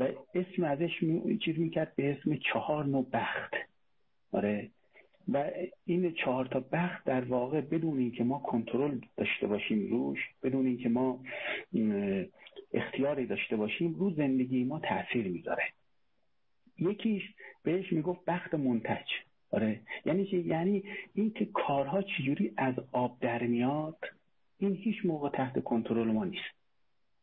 [0.00, 1.38] و اسم ازش می...
[1.38, 3.52] چیز می‌کرد به اسم چهار نوع بخت.
[4.32, 4.70] آره.
[5.32, 5.50] و
[5.86, 10.88] این چهار تا بخت در واقع بدون اینکه ما کنترل داشته باشیم روش بدون اینکه
[10.88, 11.20] ما
[12.74, 15.64] اختیاری داشته باشیم رو زندگی ما تاثیر می‌ذاره.
[16.78, 17.22] یکیش
[17.62, 19.08] بهش می‌گفت بخت منتج.
[19.50, 19.80] آره.
[20.04, 20.84] یعنی چی؟ یعنی
[21.14, 23.98] اینکه کارها چجوری از آب در میاد
[24.58, 26.59] این هیچ موقع تحت کنترل ما نیست.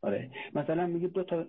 [0.08, 0.30] آره.
[0.56, 1.46] مثلا میگه دو تا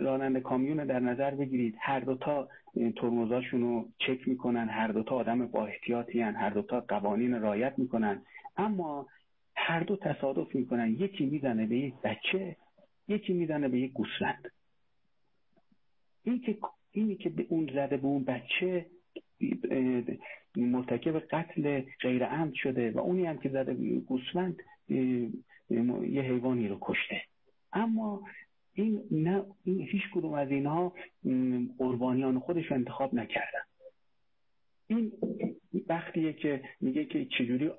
[0.00, 1.74] راننده کامیون در نظر بگیرید.
[1.80, 2.48] هر دو تا
[2.96, 6.34] ترمزاشون رو چک می‌کنن هر دو تا آدم با احتیاطی هن.
[6.34, 8.22] هر دو تا قوانین رایت می‌کنن.
[8.56, 9.06] اما
[9.56, 10.90] هر دو تصادف می‌کنن.
[10.90, 12.56] یکی می‌زنه به یک بچه
[13.08, 14.50] یکی می‌زنه به یک گوسفند.
[16.24, 16.58] این که
[16.92, 18.86] اینی که به اون زده به اون بچه
[20.56, 27.22] مرتکب قتل غیر عمد شده و اونی هم که زده گوسفند یه حیوانی رو کشته.
[27.76, 28.22] اما
[28.74, 30.92] این نه این هیچ کدوم از اینها
[31.78, 33.62] قربانیان خودش انتخاب نکردن.
[34.86, 35.12] این
[35.88, 37.70] وقتیه که میگه که چجوری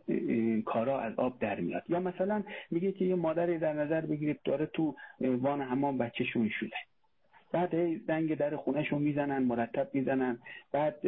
[0.62, 1.84] کارا از آب در میاد.
[1.90, 6.76] یا مثلا میگه که یه مادری در نظر بگیرید داره تو وان حمام بچهشون شده.
[7.52, 10.40] بعد زنگ در خونهشون می‌زنن مرتب می‌زنن.
[10.72, 11.08] بعد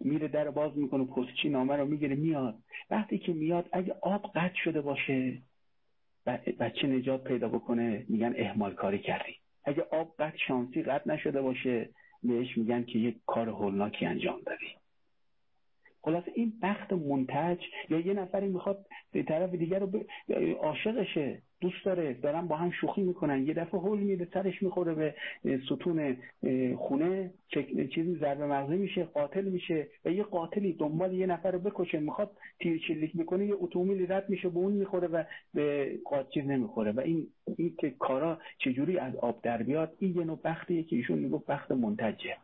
[0.00, 2.54] میره در باز می‌کنه پستچی نامه رو می‌گیره میاد.
[2.90, 5.38] وقتی که میاد اگه آب قطع شده باشه
[6.36, 9.36] بچه نجات پیدا بکنه میگن اهمال کاری کردی.
[9.64, 11.88] اگه آب قطع شانسی قطع نشده باشه
[12.22, 14.66] بهش میگن که یک کار هولناکی انجام دادی.
[16.02, 17.58] خلاصه این بخت منتج
[17.90, 18.86] یا یه نفری می‌خواد
[19.28, 19.90] طرف دیگر رو
[20.60, 25.14] عاشقشه دوست داره دارن با هم شوخی می‌کنن یه دفعه هول میده سرش می‌خوره به
[25.66, 26.16] ستون
[26.76, 27.30] خونه
[27.94, 32.30] چیزی ضربه مغزی میشه قاتل میشه و یه قاتلی دنبال یه نفر رو بکشه می‌خواد
[32.60, 37.00] تیر چلیک می‌کنه یه اتومبیلی رد میشه به اون می‌خوره و به قاتل نمی‌خوره و
[37.00, 41.18] این این که کارا چجوری از آب در بیاد این یه نوع بختیه که ایشون
[41.18, 42.36] می‌گفت بخت منتجه.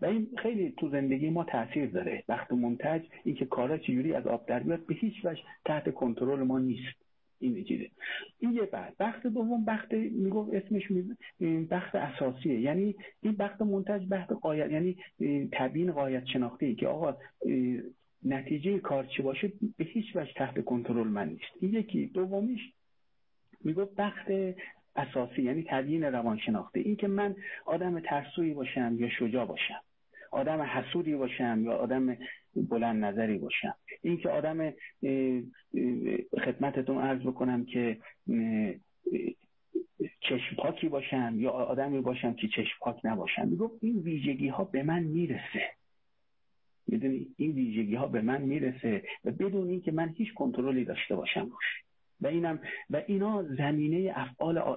[0.00, 2.24] و این خیلی تو زندگی ما تاثیر داره.
[2.28, 6.42] وقت منتج این که کارا چجوری از آب در بیاد به هیچ وجه تحت کنترل
[6.42, 6.96] ما نیست.
[7.38, 7.90] این چیزه.
[8.38, 10.92] این یه بعد بخت دوم بخت می‌گفت اسمش
[11.70, 12.60] بخت اساسیه.
[12.60, 14.96] یعنی این بخت منتج بخت قایت یعنی
[15.52, 17.16] تبیین قایت شناختی که آقا
[18.24, 21.52] نتیجه کار چی باشه به هیچ وجه تحت کنترل من نیست.
[21.60, 22.06] این یکی.
[22.06, 22.60] دومیش
[23.64, 24.26] می‌گفت بخت
[24.96, 26.80] اساسی یعنی تبیین روانشناختی.
[26.80, 29.80] این که من آدم ترسویی باشم یا شجاع باشم
[30.32, 32.16] آدم حسودی باشم یا آدم
[32.56, 33.74] بلند نظری باشم.
[34.02, 34.72] این که آدم
[36.44, 37.98] خدمتتون عرض بکنم که
[40.20, 43.48] چشم پاکی باشم یا آدمی باشم که چشم پاک نباشم.
[43.48, 45.70] می‌گفت این ویژگی ها به من می‌رسه.
[46.86, 51.40] می‌دونی؟ این ویژگی ها به من می‌رسه و بدون اینکه من هیچ کنترلی داشته باشم.
[51.40, 51.89] روش
[52.22, 52.58] و اینم
[52.90, 54.76] و اینا زمینه افعال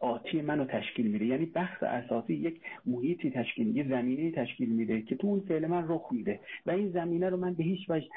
[0.00, 1.26] آتی منو تشکیل میده.
[1.26, 5.84] یعنی بخش اساسی یک محیطی تشکیل یه زمینه تشکیل میده که تو اون فعل من
[5.88, 6.40] رخ میده.
[6.66, 8.08] و این زمینه رو من به هیچ وجه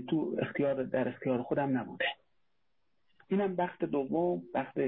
[0.00, 2.04] تو اختیار در اختیار خودم نبوده.
[3.28, 4.78] اینم بخت دوم بخت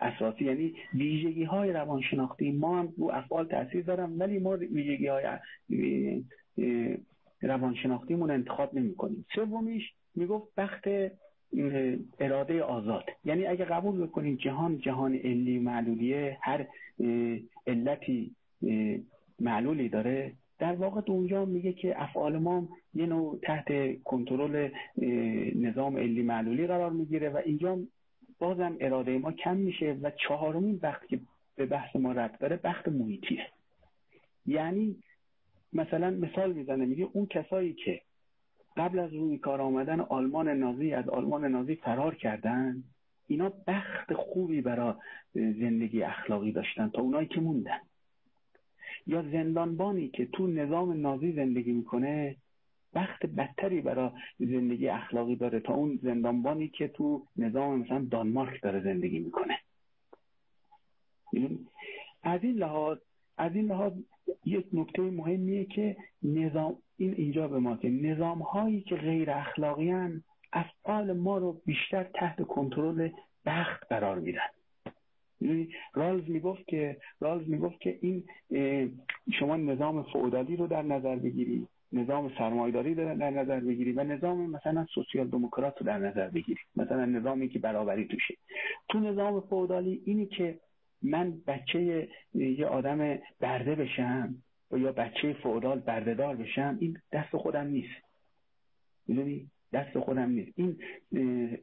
[0.00, 0.44] اساسی.
[0.44, 2.52] یعنی ویژگی های روانشناختی.
[2.52, 5.24] ما هم رو افعال تاثیر دارم ولی ما ویژگی های
[7.42, 10.84] روانشناختیمون انتخاب نمی کنیم سومیش می‌گفت بخت
[12.18, 13.04] اراده آزاد.
[13.24, 16.66] یعنی اگه قبول بکنیم جهان جهان علی معلولیه هر
[17.66, 18.30] علتی
[19.40, 20.32] معلولی داره.
[20.58, 24.68] در واقع اونجا میگه که افعال ما یه نوع تحت کنترل
[25.54, 27.78] نظام علی معلولی قرار می‌گیره و اینجا
[28.38, 31.20] بازم اراده ما کم میشه و چهارمین وقت که
[31.56, 33.46] به بحث ما رد داره بخت محیطیه.
[34.46, 34.96] یعنی
[35.72, 38.00] مثلا مثال می‌زنه میگه اون کسایی که
[38.76, 42.84] قبل از روی کار آمدن آلمان نازی از آلمان نازی فرار کردن
[43.26, 44.94] اینا بخت خوبی برای
[45.34, 47.80] زندگی اخلاقی داشتن تا اونایی که موندن.
[49.06, 52.36] یا زندانبانی که تو نظام نازی زندگی می‌کنه
[52.94, 58.80] بخت بدتری برای زندگی اخلاقی داره تا اون زندانبانی که تو نظام مثلا دانمارک داره
[58.80, 59.58] زندگی می‌کنه.
[62.22, 62.98] از این لحاظ
[63.36, 63.92] از این لحاظ
[64.44, 69.90] یک نکته مهمیه که نظام این اینجا به ما که نظام هایی که غیر اخلاقی
[69.90, 70.22] هن
[70.52, 73.08] افعال ما رو بیشتر تحت کنترل
[73.46, 74.48] بخت قرار میدن.
[75.94, 78.24] رالز می‌گفت که رالز می‌گفت که این
[79.38, 84.86] شما نظام فعودالی رو در نظر بگیری نظام سرمایداری در نظر بگیری و نظام مثلا
[84.94, 86.60] سوسیال دموکرات رو در نظر بگیری.
[86.76, 88.34] مثلا نظامی که برابری توشه.
[88.88, 90.60] تو نظام فعودالی اینی که
[91.02, 94.34] من بچه یه آدم برده بشم
[94.70, 98.02] و یا بچه فعودال بردهدار بشم این دست خودم نیست.
[99.06, 100.52] می‌دونی؟ دست خودم نیست.
[100.56, 100.76] این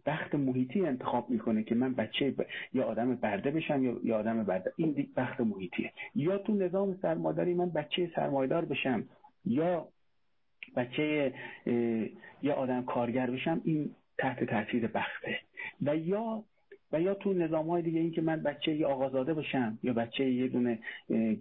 [0.06, 2.46] بخت محیطی انتخاب می‌کنه که من بچه ب...
[2.74, 4.74] یا آدم برده بشم یا, یا آدم برده.
[4.78, 5.94] این بخت محیطیه.
[6.16, 9.04] یا تو نظام سرمایداری من بچه سرمایدار بشم
[9.46, 9.88] یا
[10.76, 11.34] بچه
[12.42, 15.40] یا آدم کارگر بشم این تحت تاثیر بخته.
[15.82, 16.44] و یا
[16.92, 20.32] و یا تو نظام های دیگه این که من بچه یه آقازاده بشم یا بچه
[20.32, 20.80] یه دونه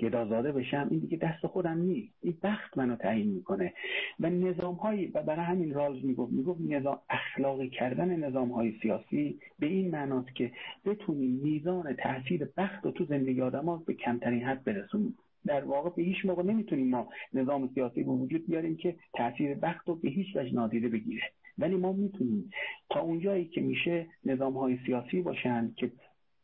[0.01, 2.15] گدازاده بشم این دیگه دست خودم نیست.
[2.23, 3.73] این بخت منو تعیین می‌کنه.
[4.21, 9.39] و نظام های و برای همین راز می‌گفت می‌گفت نظام اخلاقی کردن نظام های سیاسی
[9.59, 10.53] به این معناست که
[10.85, 16.03] بتونیم میزان تاثیر بخت رو تو زندگی آدم به کمترین حد برسونیم در واقع به
[16.03, 20.37] هیچ موقع نمی‌تونیم ما نظام سیاسی به وجود بیاریم که تاثیر بخت رو به هیچ
[20.37, 21.23] وجه نادیده بگیره.
[21.59, 22.51] ولی ما می‌تونیم
[22.91, 25.91] تا اونجایی که میشه نظام های سیاسی باشن که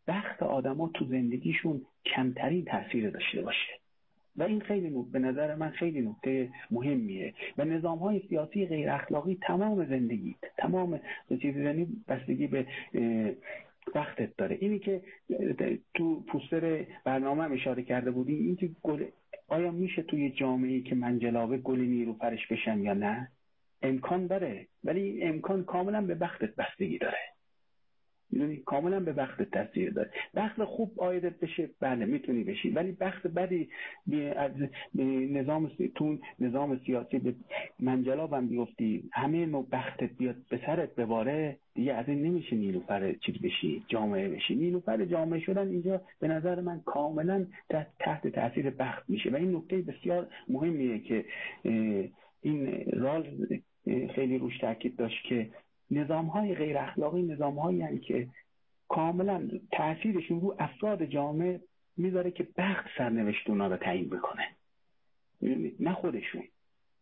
[0.07, 3.73] بخت آدما تو زندگیشون کمترین تاثیر داشته باشه.
[4.37, 7.35] و این خیلی به نظر من خیلی نکته مهمیه.
[7.59, 12.67] و نظام های سیاسی غیر اخلاقی تمام زندگی تمام چیزی یعنی بستگی به
[13.95, 14.59] وقتت داره.
[14.61, 15.03] اینی که
[15.95, 19.05] تو پوستر برنامه هم اشاره کرده بودیم این که گل
[19.49, 23.29] آیا میشه توی جامعه که من جلابه گل نیرو پرش بشم یا نه؟
[23.83, 27.19] امکان داره ولی این امکان کاملا به وقتت بستگی داره.
[28.33, 30.11] می‌دونی کاملا به وقت تاثیر داره.
[30.35, 33.69] بخت خوب آیدت بشه بله می‌تونی بشی ولی بخت بدی
[34.37, 34.51] از
[35.33, 37.35] نظام تو نظام سیاسی به
[37.81, 43.35] منجلابم بیفتی همه نوع بختت بیاد به سرت بباره دیگه از این نمیشه نیلوفر چیز
[43.43, 44.55] بشی جامعه بشی.
[44.55, 47.47] نیلوفر جامعه شدن اینجا به نظر من کاملا
[47.99, 49.31] تحت تاثیر بخت میشه.
[49.31, 51.25] و این نکته بسیار مهمیه که
[52.43, 53.25] این راز
[53.85, 55.51] خیلی روش تاکید داشت که
[55.91, 58.29] نظام های غیر اخلاقی نظام هایی که
[58.89, 61.61] کاملا تاثیرشون رو افراد جامعه
[61.97, 64.49] می‌ذاره که بخت سرنوشت اونا رو تعیین بکنه.
[65.81, 66.43] نه خودشون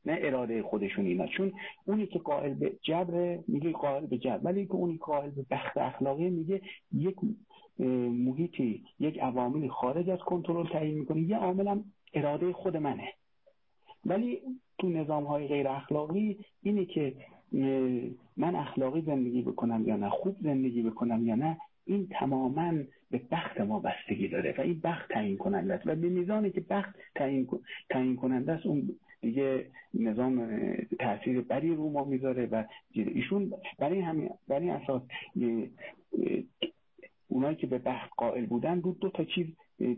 [0.05, 1.27] نه اراده خودشون اینا.
[1.27, 1.53] چون
[1.85, 5.77] اونی که قائل به جبر میگه قائل به جبر ولی که اونی قائل به بخت
[5.77, 6.61] اخلاقی میگه
[6.93, 7.16] یک
[7.79, 11.21] محیطی یک عواملی خارج از کنترل تعیین می‌کنه.
[11.21, 13.12] یه عاملا اراده خود منه.
[14.05, 14.40] ولی
[14.81, 17.14] تو نظام های غیر اخلاقی اینه که
[18.37, 22.73] من اخلاقی زندگی بکنم یا نه خوب زندگی بکنم یا نه این تماما
[23.11, 25.87] به بخت ما بستگی داره و این بخت تعیین کننده است.
[25.87, 26.95] و به میزانی که بخت
[27.90, 28.90] تعیین کننده است اون
[29.21, 30.49] دیگه نظام
[30.99, 35.03] تاثیر بری رو ما می‌ذاره و ایشون برای همین برای اساس
[37.29, 39.47] اونایی که به بخت قائل بودن رو دو تا چیز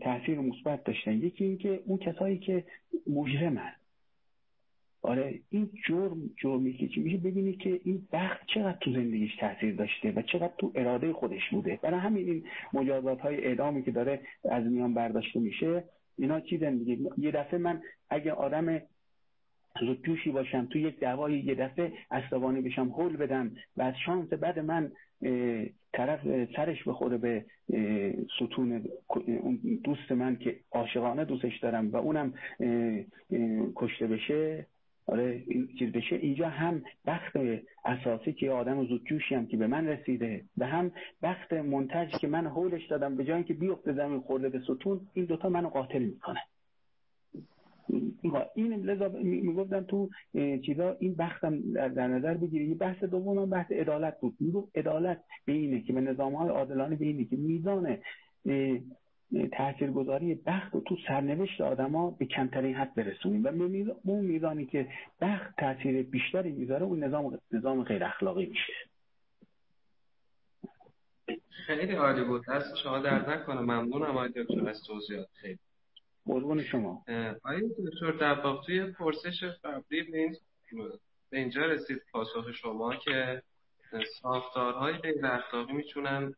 [0.01, 1.13] تاثیر مثبت داشتن.
[1.13, 2.63] یکی اینکه اون کسایی که
[3.07, 3.71] مجرمن
[5.03, 9.75] آره این جرم جرمی که چی میشه؟ ببینی که این بخت چقدر تو زندگیش تاثیر
[9.75, 11.79] داشته و چقدر تو اراده خودش بوده.
[11.81, 15.83] برای همین این مجازات های اعدامی که داره از میان برداشته میشه
[16.17, 18.81] اینا چی دیگه یه دفعه من اگه آدم
[19.79, 24.59] زودجوشی باشم تو یک دعوایی یه دفعه عصبانی بشم حل بدم و از شانس بعد
[24.59, 24.91] من
[25.93, 26.19] طرف
[26.55, 27.45] سرش بخوره به
[28.35, 28.85] ستون
[29.83, 32.33] دوست من که عاشقانه دوستش دارم و اونم
[33.75, 34.65] کشته بشه
[35.07, 36.15] آره این چیز بشه.
[36.15, 37.33] اینجا هم بخت
[37.85, 42.47] اساسی که آدم زودجوشی هم که به من رسیده و هم بخت منتج که من
[42.47, 46.39] حولش دادم به جایی که بیفته زمین خورده به ستون این دوتا منو قاتل می‌کنه.
[48.55, 50.09] این لذا می‌گفتم تو
[50.65, 52.73] چیزا این بختم در نظر بگیری.
[52.73, 54.35] بحث دوم بحث عدالت بود.
[54.39, 57.97] می‌گفت عدالت به اینه که به نظام های عادلانه به اینه که میزان
[59.57, 63.43] تاثیرگذاری بخت رو تو سرنوشت آدما به کمترین حد برسونیم.
[63.43, 63.47] و
[64.03, 64.87] اون میزانی که
[65.21, 68.73] بخت تاثیر بیشتری می‌ذاره اون نظام نظام غیر اخلاقی میشه.
[71.49, 72.45] خیلی عالی بود.
[72.47, 73.61] دست شما در نکنه.
[73.61, 75.27] ممنونم آقای دکتر از توضیحات.
[75.33, 75.59] خیلی.
[76.25, 77.03] قربون شما.
[77.43, 80.01] آیا دکتر در توی پرسش قبلی
[81.29, 83.41] به اینجا رسید پاسخ شما که
[84.21, 86.35] ساختارهای غیر اخلاقی می‌تونن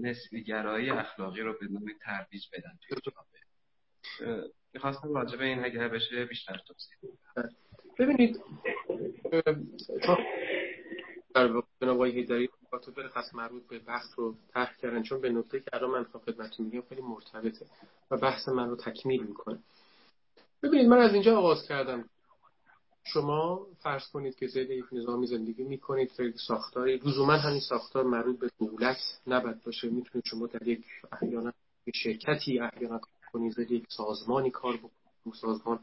[0.00, 6.24] نسبیگرایی اخلاقی رو به نوعی ترویج بدن توی جامعه می‌خواستم راجع به این اگر بشه
[6.24, 7.16] بیشتر توضیح
[7.98, 8.40] ببینید
[11.34, 11.48] در
[11.80, 12.48] جناب آقای هیدری
[12.96, 16.66] به خاص مربوط به بحث رو طرح کردن چون به نکته که الان من خدمتتون
[16.66, 17.66] میگم خیلی مرتبطه
[18.10, 19.58] و بحث من رو تکمیل می‌کنه.
[20.62, 22.08] ببینید من از اینجا آغاز کردم.
[23.12, 28.04] شما فرض کنید که زیر یک نظامی زندگی می‌کنید در یک ساختاری لزوما همین ساختار
[28.04, 29.88] مربوط به دولت نباید باشه.
[29.88, 31.52] می‌تونید شما در یک احیانا
[31.94, 33.00] شرکتی احیانا
[33.32, 35.34] کنید زیر یک سازمانی کار بکنید.
[35.40, 35.78] سازمان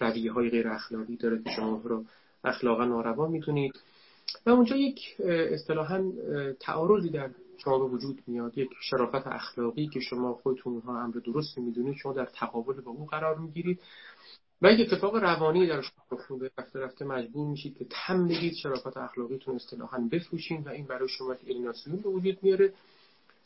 [0.00, 2.04] رویه های غیر اخلاقی داره که شما رو
[2.44, 3.72] اخلاقا ناروا می‌تونید
[4.46, 6.12] و اونجا یک اصطلاحا
[6.60, 7.30] تعارضی در
[7.64, 8.58] شما به وجود میاد.
[8.58, 13.06] یک شرافت اخلاقی که شما خودتون ها امر درست می‌دونید شما در تقابل با او
[13.06, 13.80] قرار می‌گیرید.
[14.62, 18.96] و یک اتفاق روانی در شما میده رفته رفته مجبور میشید که تم بگید شرافت
[18.96, 22.72] اخلاقیتون اصطلاحا بفروشین و این برای شما الیناسیون به وجود میاره.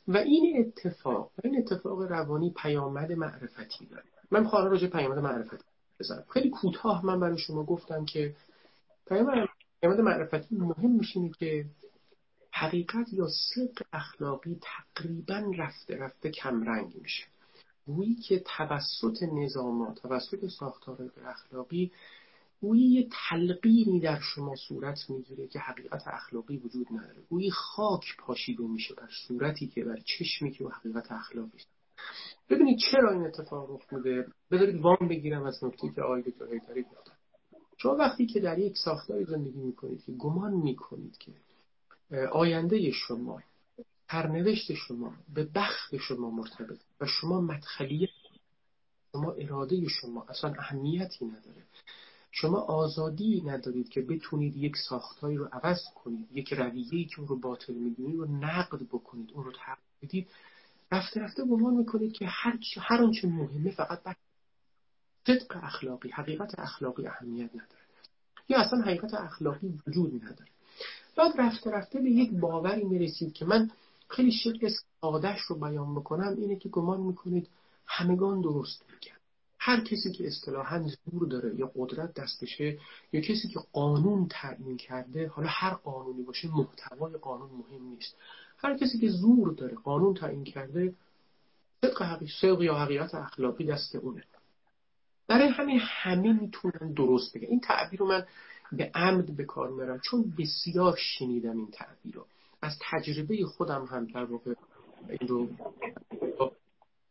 [0.09, 4.05] و این اتفاق این اتفاق روانی پیامد معرفتی داره.
[4.31, 5.65] من خواهر راجع پیامد معرفتی
[6.01, 6.25] بزنم.
[6.31, 8.35] خیلی کوتاه من برای شما گفتم که
[9.09, 11.65] پیامد معرفتی مهم میشینه که
[12.53, 17.25] حقیقت یا صدق اخلاقی تقریبا رفته رفته کمرنگ میشه.
[17.89, 21.93] گویی که توسط نظامات توسط ساختارهای اخلاقی
[22.61, 27.23] گویی یه تلقینی در شما صورت می‌گیره که حقیقت اخلاقی وجود نداره.
[27.31, 31.59] گویی خاک پاشیده میشه بر صورتی که بر چشمی که و حقیقت اخلاقی
[32.51, 36.83] ببینید چرا این اتفاق رخ میده بذارید وام بگیرم از نکته که آقای دکتر هیدری
[36.83, 37.13] گفتن
[37.77, 41.33] شما وقتی که در یک ساختاری زندگی می‌کنید که گمان می‌کنید که
[42.33, 43.41] آینده شما
[44.11, 48.11] سرنوشت شما به بخت شما مرتبط و شما مدخلیت
[49.13, 51.63] شما اراده شما اصلا اهمیتی نداره.
[52.31, 57.37] شما آزادی ندارید که بتونید یک ساختاری رو عوض کنید یک رویه‌ای که اون رو
[57.37, 60.29] باطل می‌دونید رو نقد بکنید اون رو تغییر بدید.
[60.93, 64.17] رفته رفته گمان می‌کنید که هر هر آنچه مهمه فقط بر
[65.27, 67.83] صدق اخلاقی حقیقت اخلاقی اهمیت نداره.
[68.49, 70.51] یا اصلا حقیقت اخلاقی وجود نداره.
[71.17, 73.71] بعد رفته رفته به یک باوری می‌رسید که من
[74.09, 77.49] خیلی شکل سادش رو بیان بکنم اینه که گمان می‌کنید
[77.87, 79.19] همگان درست میگن.
[79.59, 82.79] هر کسی که اصطلاحا زور داره یا قدرت دستشه
[83.13, 88.17] یا کسی که قانون تعیین کرده حالا هر قانونی باشه محتوای قانون مهم نیست.
[88.59, 90.95] هر کسی که زور داره قانون تعیین کرده
[91.81, 94.25] صدق حقیقت یا حقیقت اخلاقی دست اونه.
[95.27, 97.47] برای همین همه می‌تونن درست بگن.
[97.47, 98.27] این تعبیر رو من
[98.73, 102.27] به عمد به کار میرم چون بسیار شنیدم این تعبیر رو.
[102.63, 104.55] از تجربه خودم هم در واقع
[105.09, 105.49] این رو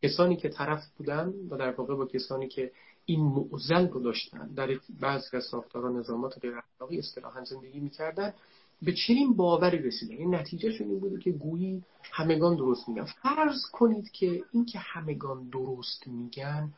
[0.04, 2.72] کسانی که طرف بودن و در واقع با کسانی که
[3.06, 8.34] این معزل رو داشتن در بعضی از ساختاران نظامات غیر اخلاقی اصطلاحا زندگی می‌کردن
[8.82, 10.16] به چنین باوری رسیدن.
[10.16, 13.06] این نتیجه این بوده که گویی همگان درست میگن.
[13.06, 16.74] فرض کنید که این که همگان درست میگن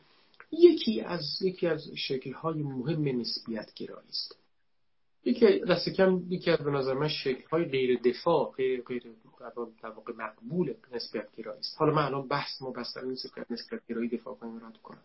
[0.52, 4.39] یکی از یکی از شکل‌های مهم نسبیت گرایی است.
[5.24, 9.02] یکی دست کم یکی از به نظر من شکل های غیر دفاع غیر غیر
[9.82, 11.76] در واقع مقبول نسبت گرایی است.
[11.78, 15.02] حالا من الان بحث مبسل نیست که نسبت گرایی دفاع کنیم رد کنم.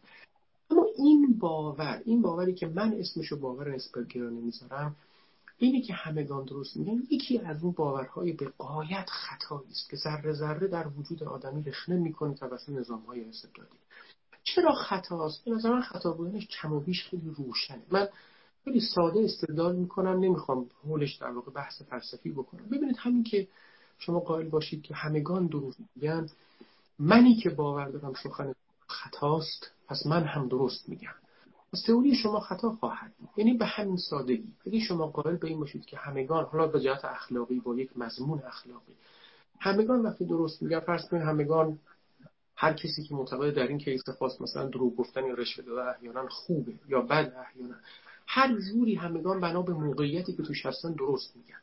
[0.70, 4.96] اما این باور این باوری که من اسمشو باور نسبت گرایی نمی‌ذارم
[5.58, 10.34] اینی که همگان درست میگن یکی از اون باورهای به قایت خطایی است که ذره
[10.34, 13.78] ذره در وجود آدمی رخنه می‌کنه توسط نظام های استبدادی.
[14.44, 17.82] چرا خطاست؟ به نظر من خطا بودنش کم و بیش خیلی روشنه.
[17.92, 18.08] من
[18.66, 22.66] خیلی ساده استدلال می‌کنم نمی‌خوام حولش در واقع بحث فلسفی بکنم.
[22.66, 23.48] ببینید همین که
[24.00, 26.30] شما قائل باشید که همگان درست میگن
[27.00, 28.54] منی که باور دارم سخن
[28.88, 31.16] خطاست پس من هم درست میگم.
[31.74, 33.30] پس تئوری شما خطا خواهد بود.
[33.38, 34.54] یعنی به همین سادگی.
[34.68, 38.40] اگه شما قائل به این باشید که همگان حالا به جهت اخلاقی با یک مضمون
[38.40, 38.94] اخلاقی
[39.60, 41.80] همگان وقتی درست میگن فرض کنید همگان
[42.56, 46.28] هر کسی که معتقد در این کیس خاص مثلا دروغ گفتن یا رشوه دادن احیانا
[46.28, 47.76] خوبه یا بد احیانا.
[48.28, 51.60] هر جوری همگان بنا به موقعیتی که توش هستن درست میگن.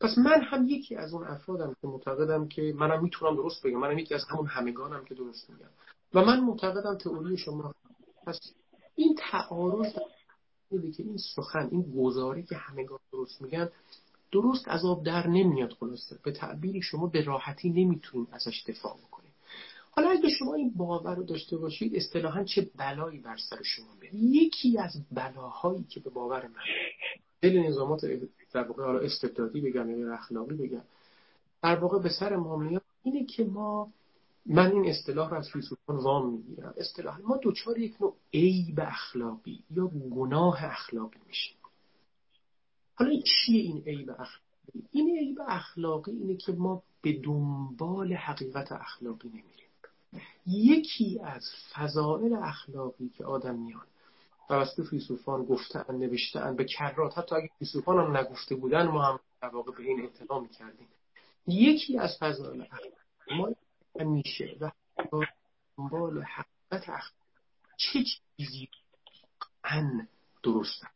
[0.00, 3.78] پس من هم یکی از اون افرادم که معتقدم که منم می‌تونم درست بگم.
[3.78, 5.70] منم یکی از همون همگانم که درست میگم.
[6.14, 7.74] و من معتقدم تئوری شما
[8.26, 8.40] پس
[8.94, 9.92] این تعارض
[10.70, 13.68] میده که این سخن این گزاره که همگان درست میگن
[14.32, 16.18] درست از آب در نمیاد خلاصه.
[16.24, 19.13] به تعبیری شما به راحتی نمی‌تونید ازش دفاع بکنید
[19.96, 24.14] حالا اگه شما این باور رو داشته باشید اصطلاحا چه بلایی بر سر شما میاد؟
[24.14, 26.62] یکی از بلاهایی که به باور من
[27.40, 28.06] دل نظامات
[28.52, 30.82] در واقع حالا استبدادی بگم یا اخلاقی بگم
[31.62, 33.92] در واقع به سر ما میاد اینه که ما
[34.46, 36.74] من این اصطلاح رو از فیلسوفان وام می‌گیرم.
[36.76, 41.56] اصطلاح ما دوچار یک نوع عیب اخلاقی یا گناه اخلاقی میشیم.
[42.94, 49.28] حالا چیه این عیب اخلاقی؟ این عیب اخلاقی اینه که ما به دنبال حقیقت اخلاقی
[49.28, 49.63] نمیریم.
[50.46, 53.86] یکی از فضائل اخلاقی که آدمیان
[54.48, 59.48] توسط فیلسوفان گفتن نوشتن به کرات حتی اگه فیلسوفان هم نگفته بودن ما هم در
[59.48, 60.88] واقع به این اطلاع می‌کردیم.
[61.46, 63.48] یکی از فضائل اخلاقی ما
[64.00, 64.70] همیشه و
[65.78, 67.24] دنبال حقیقت اخلاقی
[67.76, 68.04] چه
[68.36, 68.68] چیزی
[69.64, 70.08] ان
[70.42, 70.86] درسته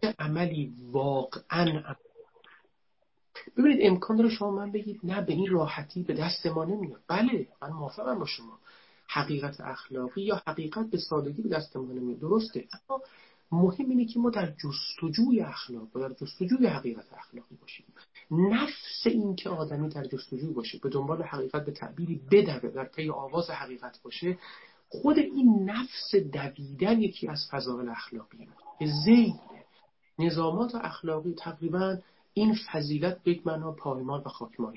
[0.00, 1.82] چه عملی واقعا
[3.56, 7.00] ببینید امکان داره شما من بگید نه به این راحتی به دست ما نمیاد.
[7.08, 8.58] بله من موافقم با شما.
[9.08, 12.18] حقیقت اخلاقی یا حقیقت به سادگی به دست ما نمیاد.
[12.18, 12.64] درسته.
[12.90, 13.02] اما
[13.52, 17.86] مهم اینه که ما در جستجوی اخلاق در جستجوی حقیقت اخلاقی باشیم.
[18.30, 23.10] نفس این که آدمی در جستجوی باشه به دنبال حقیقت به تعبیری بدوه در پی
[23.10, 24.38] آواز حقیقت باشه
[24.88, 29.34] خود این نفس دویدن یکی از فضایل اخلاقی که زیل
[30.18, 31.98] نظامات اخلاقی تقریبا
[32.38, 34.74] این فضیلت به معنا پایمان و خاکمال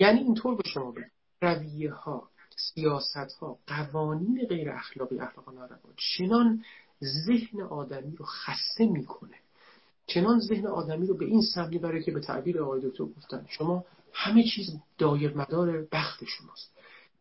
[0.00, 1.10] یعنی اینطور به شما بگم
[1.42, 6.64] رویه ها سیاست ها قوانین غیر اخلاقی اخلاق ناروا چنان
[7.26, 9.36] ذهن آدمی رو خسته می‌کنه
[10.06, 13.84] چنان ذهن آدمی رو به این سمت می‌بره که به تعبیر آقای دکتر گفتن شما
[14.12, 14.66] همه چیز
[14.98, 16.78] دایر مدار بخت شماست.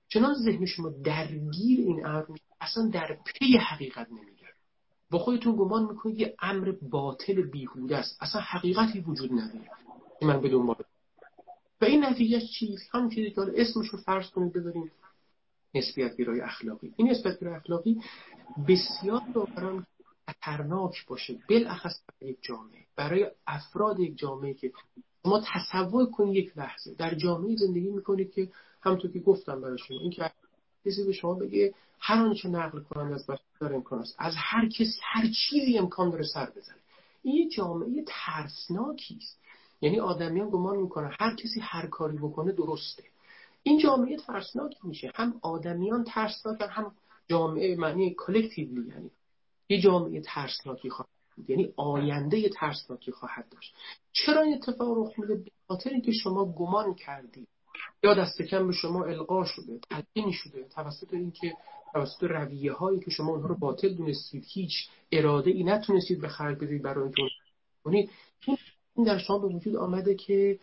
[0.09, 2.25] چنان ذهن شما درگیر این امر
[2.61, 4.36] اصلا در پی حقیقت نمیگه
[5.11, 8.17] با خودتون گمان می‌کنید یه امر باطل بیهوده است.
[8.21, 9.69] اصلا حقیقتی وجود نداره.
[10.19, 10.75] که من به دنبال.
[11.81, 14.91] و این نتیجه چیز همون چیزی که اسمش رو فرض کنید بذاریم
[15.75, 16.93] نسبیت گرای اخلاقی.
[16.97, 18.01] این نسبیت گرای اخلاقی
[18.67, 19.47] بسیار رو
[20.27, 21.39] خطرناک باشه.
[21.49, 22.85] بالاخص برای یک جامعه.
[22.95, 24.71] برای افراد یک جامعه که
[25.23, 26.95] شما تصور کنید یک لحظه.
[26.95, 28.51] در جامعه زندگی می‌کنید که
[28.81, 30.31] همونطور که گفتم برای شما این که
[30.87, 34.15] کسی به شما بگه هر آنچه نقل کنند از بشر امکان است.
[34.19, 36.77] از هر کسی هر چیزی امکان داره سر بزنه.
[37.23, 39.39] این یه جامعه ترسناکی است.
[39.81, 43.03] یعنی آدمیان گمان می‌کنن هر کسی هر کاری بکنه درسته.
[43.63, 45.11] این جامعه ترسناکی میشه.
[45.15, 46.95] هم آدمیان ترسناکن هم
[47.27, 49.11] جامعه معنی کلکتیولی یعنی
[49.69, 51.09] یه جامعه ترسناکی خواهد
[51.47, 53.75] یعنی آینده ترسناکی خواهد داشت.
[54.13, 57.47] چرا این اتفاق رخ میده؟ به خاطر اینکه شما گمان کردید.
[58.03, 61.53] یا دست کم به شما القا شده تلقین شده توسط اینکه
[61.93, 64.73] توسط رویه هایی که شما اونها رو باطل دونستید هیچ
[65.11, 67.21] اراده ای نتونستید به خرج بدید برای اینکه
[67.83, 68.09] کنید
[68.95, 70.59] این در شما به وجود آمده که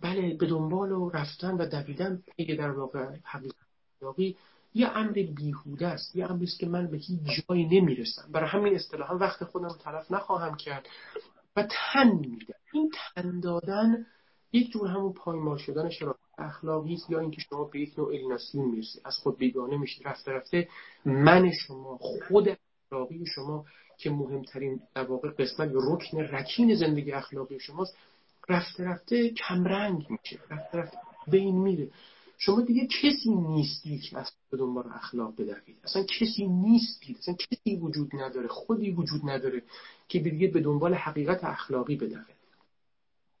[0.00, 4.36] بله به دنبال و رفتن و دویدن پی در واقع حقیقی
[4.74, 8.28] یه امر بیهوده است یه امری است که من به هیچ جایی نمی‌رسم.
[8.32, 10.88] برای همین اصطلاحا وقت خودم رو تلف نخواهم کرد
[11.56, 12.54] و تن میدم.
[12.72, 14.06] این تن دادن
[14.52, 18.68] یک جور همون پایمال شدن شرایط اخلاقی است یا اینکه شما به یک نوع الیناسیون
[18.68, 20.68] می‌رسید از خود بیگانه میشید رفته رفته
[21.04, 22.58] من شما خود
[22.92, 23.64] اخلاقی شما
[23.98, 27.96] که مهمترین در واقع قسمت رکن رکین زندگی اخلاقی شماست
[28.48, 30.38] رفته رفته کمرنگ میشه.
[30.50, 31.90] رفته رفته بین میره.
[32.38, 37.76] شما دیگه کسی نیستید که از به دنبال اخلاق بدوید اصلا کسی نیستید اصلا کسی
[37.76, 38.48] وجود نداره.
[38.48, 39.62] خودی وجود نداره
[40.08, 42.35] که دیگه به دنبال حقیقت اخلاقی بدوه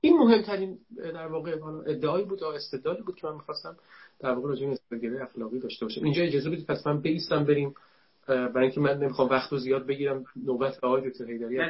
[0.06, 3.76] این مهمترین در واقع ادعایی بود یا استدلالی بود که من می‌خواستم
[4.20, 6.04] در واقع راجع به اخلاقی داشته باشم.
[6.04, 7.74] اینجا اجازه بدید پس من بیستم بریم
[8.26, 11.60] برای اینکه من نمی‌خوام وقت رو زیاد بگیرم نوبت آقای دکتر هیدری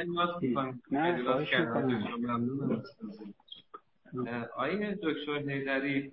[4.55, 6.11] آیا دکتر هیدری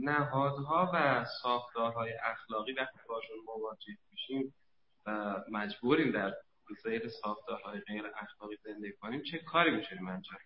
[0.00, 4.54] نهادها و ساختارهای اخلاقی وقتی باشون مواجه میشیم
[5.06, 6.32] و مجبوریم در
[6.84, 10.38] زیر ساختارهای غیر اخلاقی زندگی کنیم چه کاری میشونیم انجام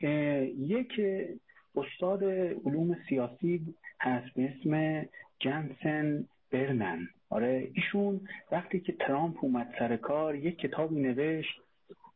[0.00, 1.00] یک
[1.76, 2.24] استاد
[2.64, 5.04] علوم سیاسی هست به اسم
[5.38, 7.08] جنسن برنن.
[7.30, 8.20] آره ایشون
[8.52, 11.60] وقتی که ترامپ اومد سر کار یک کتابی نوشت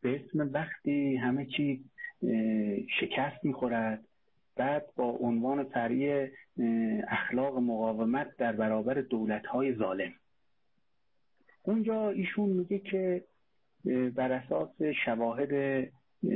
[0.03, 1.85] به اسم وقتی همه چی
[3.01, 4.05] شکست می‌خورد
[4.57, 6.28] بعد با عنوان فرعی
[7.09, 10.12] اخلاق مقاومت در برابر دولت‌های ظالم.
[11.62, 13.24] اونجا ایشون میگه که
[14.14, 15.53] بر اساس شواهد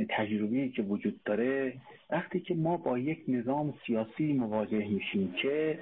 [0.09, 1.73] تجربی که وجود داره
[2.09, 5.79] وقتی که ما با یک نظام سیاسی مواجه میشیم که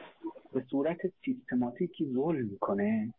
[0.53, 3.13] به صورت سیستماتیکی ظلم می‌کنه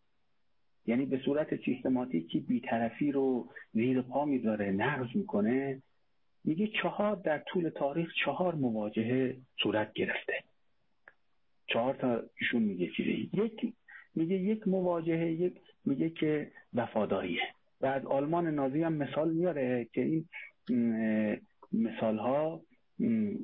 [0.86, 5.82] یعنی به صورت سیستماتیکی بیطرفی رو زیر پا می‌ذاره نقض می‌کنه
[6.44, 10.32] میگه چهار در طول تاریخ چهار مواجهه صورت گرفته.
[11.66, 13.30] چهار تا ایشون میگه چیزی.
[13.32, 13.72] یک
[14.14, 15.54] میگه یک مواجهه یک
[15.84, 17.42] میگه که وفاداریه.
[17.80, 20.28] و از آلمان نازی هم مثال میاره که این
[21.72, 22.60] مثال ها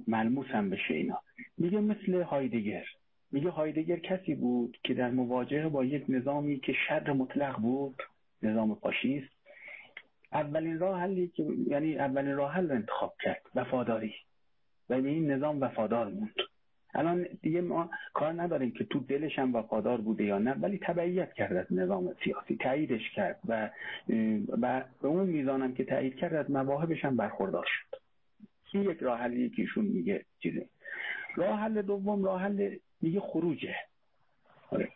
[0.06, 1.18] ملموس هم بشه اینا.
[1.58, 2.84] میگه مثل هایدگر.
[3.32, 8.02] میگه هایدگر کسی بود که در مواجهه با یک نظامی که شر مطلق بود
[8.42, 9.40] نظام فاشیست
[10.32, 14.14] اولین راه حلی که یعنی اولین راه حل انتخاب کرد وفاداری.
[14.90, 16.34] و به این نظام وفادار موند.
[16.94, 21.32] الان دیگه ما کار نداریم که تو دلش هم وفادار بوده یا نه ولی تبعیت
[21.32, 23.70] کرد از نظام سیاسی تاییدش کرد و
[25.02, 28.00] به اون میزانم که تایید کرد از مواهبش هم برخوردار شد.
[28.72, 30.66] این یک راه حلی که ایشون میگه چیزه.
[31.36, 33.74] راه حل دوم راه حل میگه خروجه.
[34.70, 34.88] آره.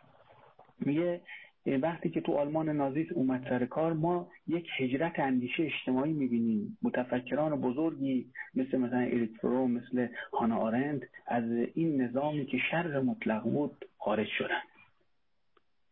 [0.79, 1.21] میگه
[1.65, 6.77] وقتی که تو آلمان نازیس اومد سر کار ما یک هجرت اندیشه اجتماعی می‌بینیم.
[6.81, 11.43] متفکران بزرگی مثل مثلا اریکفرو مثل هانا آرند از
[11.73, 14.61] این نظامی که شر مطلق بود خارج شدن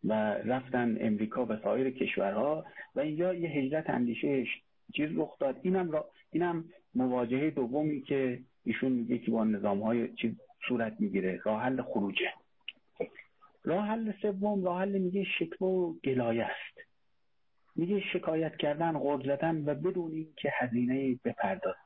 [0.04, 2.66] و رفتن امریکا و سایر کشورها
[2.96, 4.46] و اینجا یه هجرت اندیشه
[4.94, 5.60] چیز رخ داد.
[5.62, 6.66] اینم را اینم
[6.96, 10.32] مواجهه دومی که ایشون میگه که با نظام های چیز
[10.68, 12.34] صورت می‌گیره راه حل خروجه.
[13.64, 16.88] راه حل سوم راه حل میگه شکوه و گلایه است
[17.76, 21.78] میگه شکایت کردن غرد زدن و بدون که هزینه بپردازی.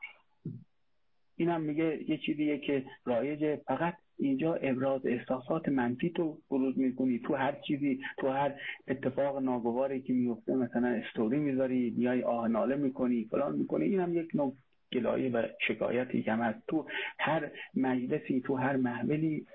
[1.35, 7.35] اینم میگه یه چیزیه که رایج فقط اینجا ابراز احساسات منفی تو بروز می‌کنی تو
[7.35, 8.53] هر چیزی تو هر
[8.87, 13.85] اتفاق ناگواری که میفته مثلا استوری می‌ذاری بیای آه ناله می‌کنی فلان می‌کنی.
[13.85, 14.55] اینم یک نوع
[14.93, 16.67] گلایه و شکایتی که هست.
[16.67, 16.87] تو
[17.19, 19.45] هر مجلسی تو هر محولی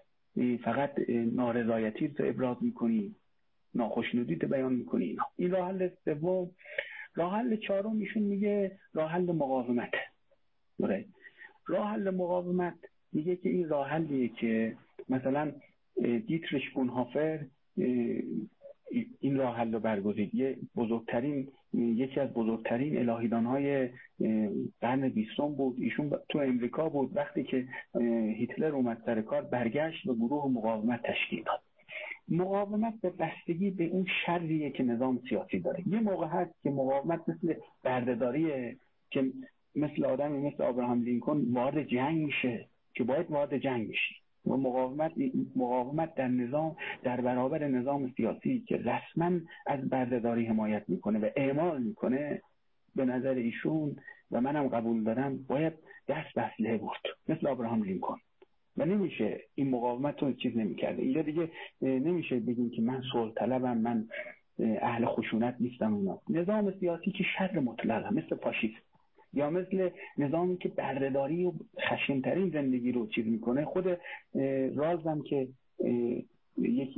[0.65, 3.15] فقط نارضایتی رو ابراز می‌کنی
[3.75, 5.05] ناخشنودی رو بیان می‌کنی.
[5.05, 6.51] اینا این راه حل سوم
[7.15, 9.93] راه حل چهارم ایشون میگه راه حل مقاومت.
[10.79, 11.05] بله.
[11.67, 12.79] راه حل مقاومت
[13.13, 14.77] میگه که این راه حلیه که
[15.09, 15.53] مثلا
[16.27, 17.47] دیترش بونهافر
[19.21, 20.35] این راه حل رو برگزید.
[20.35, 23.91] یه بزرگترین یکی از بزرگترین الهیدان های
[24.81, 25.77] قرن بیستم بود.
[25.81, 27.17] ایشون تو امریکا بود.
[27.17, 27.69] وقتی که
[28.37, 31.61] هیتلر اومد سر کار برگشت و گروه مقاومت تشکیل داد.
[32.29, 35.89] مقاومت به بستگی به اون شریه که نظام سیاسی داره.
[35.89, 38.77] یه موقع هست که مقاومت مثل بردهداریه
[39.11, 39.33] که
[39.75, 44.22] مثل آدمی مثل آبراهام لینکن وارد جنگ میشه که باید وارد جنگ بشی.
[44.47, 45.13] و مقاومت
[45.57, 49.31] مقاومت در نظام در برابر نظام سیاسی که رسما
[49.67, 52.43] از بردهداری حمایت می‌کنه و اعمال می‌کنه
[52.97, 53.97] به نظر ایشون
[54.31, 55.73] و منم قبول دارم باید
[56.09, 57.01] دست به برد.
[57.29, 58.17] مثل ابراهام لینکن
[58.77, 63.79] و نمیشه این مقاومت رو چیز نمی‌کرده اینجا دیگه نمیشه بگیم که من صلح طلبم
[63.79, 64.09] من
[64.59, 68.92] اهل خشونت نیستم اونا نظام سیاسی که شر مطلقه مثل فاشیست.
[69.35, 73.99] یا مثل نظامی که بردهداری و خشنترین زندگی رو چیز می‌کنه خود
[74.75, 75.49] رازم که
[76.59, 76.89] یک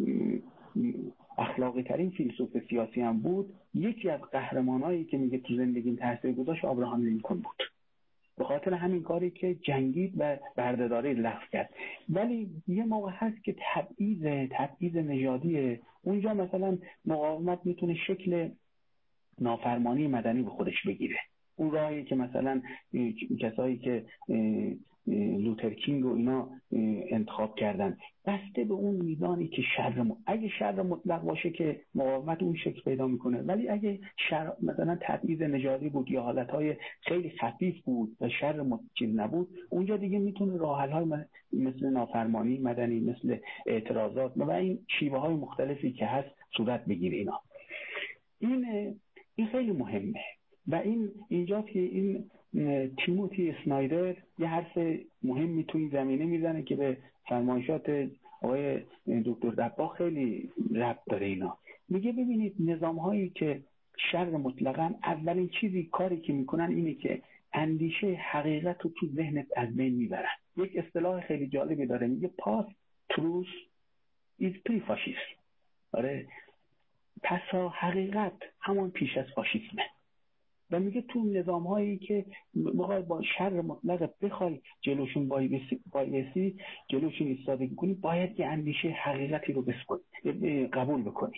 [1.38, 6.64] اخلاقی ترین فیلسوف سیاسی هم بود یکی از قهرمانایی که میگه تو زندگی تاثیر گذاشت
[6.64, 7.62] آبراهام لینکن بود.
[8.38, 11.70] به خاطر همین کاری که جنگید و بردهداری لغو کرد.
[12.08, 18.48] ولی یه موقع هست که تبعیض تبعیض نژادی اونجا مثلا مقاومت می‌تونه شکل
[19.40, 21.16] نافرمانی مدنی به خودش بگیره.
[21.56, 22.62] اون راهی که مثلا
[23.40, 24.04] کسایی که
[25.06, 26.48] لوترکینگ و اینا
[27.10, 27.96] انتخاب کردن.
[28.26, 30.16] بسته به اون میزانی که شر م...
[30.26, 34.00] اگه شر مطلق باشه که مقاومت اون شکل پیدا می‌کنه ولی اگه
[34.30, 38.80] شر مثلا تبعیض نژادی بود یا حالتهای خیلی خفیف بود و شر م...
[38.94, 41.06] چیز نبود اونجا دیگه می‌تونه راه های
[41.52, 47.40] مثل نافرمانی مدنی مثل اعتراضات و این شیوه های مختلفی که هست صورت بگیره اینا.
[48.38, 48.64] این
[49.34, 50.20] این خیلی مهمه.
[50.68, 52.30] و این اینجا که این
[53.04, 54.78] تیموتی اسنایدر یه حرف
[55.22, 56.96] مهمی تو این زمینه می‌زنه که به
[57.28, 58.08] فرمایشات
[58.42, 58.80] آقای
[59.24, 61.58] دکتر دبا خیلی ربط داره اینا.
[61.88, 63.62] میگه ببینید نظام هایی که
[64.12, 69.76] شر مطلقا اولین چیزی کاری که می‌کنن اینه که اندیشه حقیقت رو تو ذهنت از
[69.76, 70.36] بین می‌برن.
[70.56, 72.66] یک اصطلاح خیلی جالبی داره میگه پاس
[73.08, 73.46] تروس
[74.38, 75.18] ایز پری فاشیست
[75.92, 76.26] آره.
[77.22, 79.82] پسا حقیقت همان پیش از فاشیسمه.
[80.70, 82.24] و میگه تو نظام هایی که
[82.78, 85.28] بخوای با شر مطلق بخوای جلوشون
[85.92, 86.56] بایسی
[86.88, 89.64] جلوشون ایستادگی کنی باید یه اندیشه حقیقتی رو
[90.72, 91.36] قبول بکنی.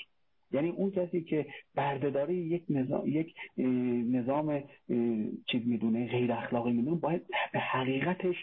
[0.52, 3.34] یعنی اون کسی که بردهداری یک نظام یک
[4.10, 4.62] نظام
[5.46, 7.22] چیز می‌دونه غیر اخلاقی می‌دونه باید
[7.52, 8.36] به حقیقتش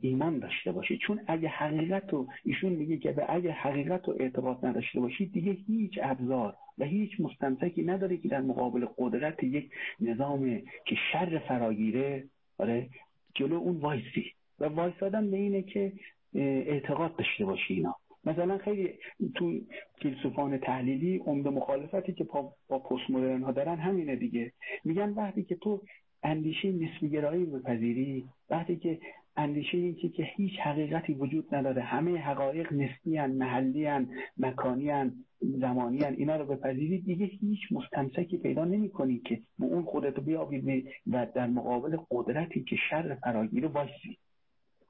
[0.00, 0.98] ایمان داشته باشی.
[0.98, 5.52] چون اگه حقیقت رو ایشون میگه که به اگه حقیقت رو اعتقاد نداشته باشی دیگه
[5.52, 9.70] هیچ ابزار و هیچ مستمسکی نداره که در مقابل قدرت یک
[10.00, 12.24] نظام که شر فراگیره
[12.58, 12.88] آره
[13.34, 14.32] جلو اون وایسی.
[14.60, 15.92] و وایسادن به اینه که
[16.34, 17.96] اعتقاد داشته باشی اینا.
[18.24, 18.94] مثلا خیلی
[19.34, 19.60] تو
[20.02, 24.52] فیلسوفان تحلیلی عمده مخالفتی که با پست مدرن ها دارن همینه دیگه.
[24.84, 25.82] میگن وقتی که تو
[26.22, 28.98] اندیشه نسبی گرایی بپذیری وقتی که
[29.36, 31.82] اندیشه این که هیچ حقیقتی وجود نداره.
[31.82, 36.14] همه حقایق نسبی هن، محلی هن، مکانی هن، زمانی هن.
[36.18, 37.04] اینا رو بپذیرید.
[37.04, 42.64] دیگه هیچ مستمسکی پیدا نمی کنید که به اون خودتو بیابید و در مقابل قدرتی
[42.64, 44.18] که شر فراگیره وایسی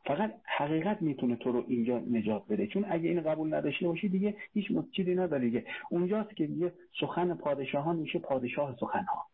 [0.06, 2.66] فقط حقیقت می‌تونه تو رو اینجا نجات بده.
[2.66, 7.34] چون اگه این قبول نداشته باشی دیگه هیچ چیزی نداره دیگه اونجاست که دیگه سخن
[7.34, 9.26] پادشاهان میشه پادشاه سخنها.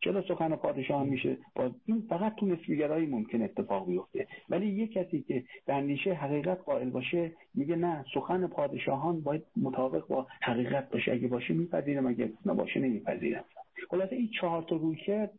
[0.00, 1.38] چرا سخن پادشاه میشه.
[1.54, 4.26] باز این فقط تو نسبیگرایی ممکن اتفاق بیفته.
[4.48, 10.06] ولی یه کسی که به اندیشه حقیقت قائل باشه میگه نه سخن پادشاهان باید مطابق
[10.06, 11.12] با حقیقت باشه.
[11.12, 13.44] اگه باشه میپذیرم اگه نباشه نمیپذیرم.
[13.90, 15.32] خلاصه این چهار تا رویکرد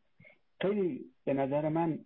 [0.61, 1.99] خیلی به نظر من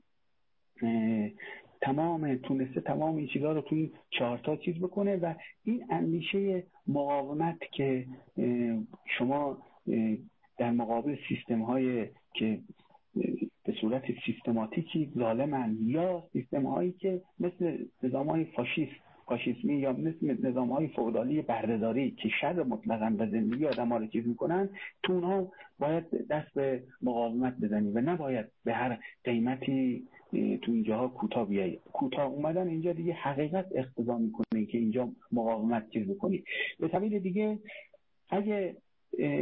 [1.82, 7.60] تمام تونسته تمام این چیزها رو تو این چهارتا چیز بکنه و این اندیشه مقاومت
[7.72, 8.06] که
[9.18, 9.58] شما
[10.58, 12.60] در مقابل سیستم های که
[13.66, 20.48] به صورت سیستماتیکی ظالمن یا سیستم هایی که مثل نظام های فاشیست فاشیسمی یا مثل
[20.48, 24.70] نظام های فودالی بردهداری که شر مطلقا و زندگی آدم ها رو چیز می‌کنن
[25.04, 31.48] تو اونها باید دست به مقاومت بزنی و نباید به هر قیمتی تو اینجاها کوتاه
[31.48, 31.80] بیایی.
[31.94, 36.44] کوتاه اومدن اینجا دیگه حقیقت اقتضا می‌کنه که اینجا مقاومت چیز بکنی.
[36.80, 37.60] به طبیل دیگه
[38.30, 38.76] اگه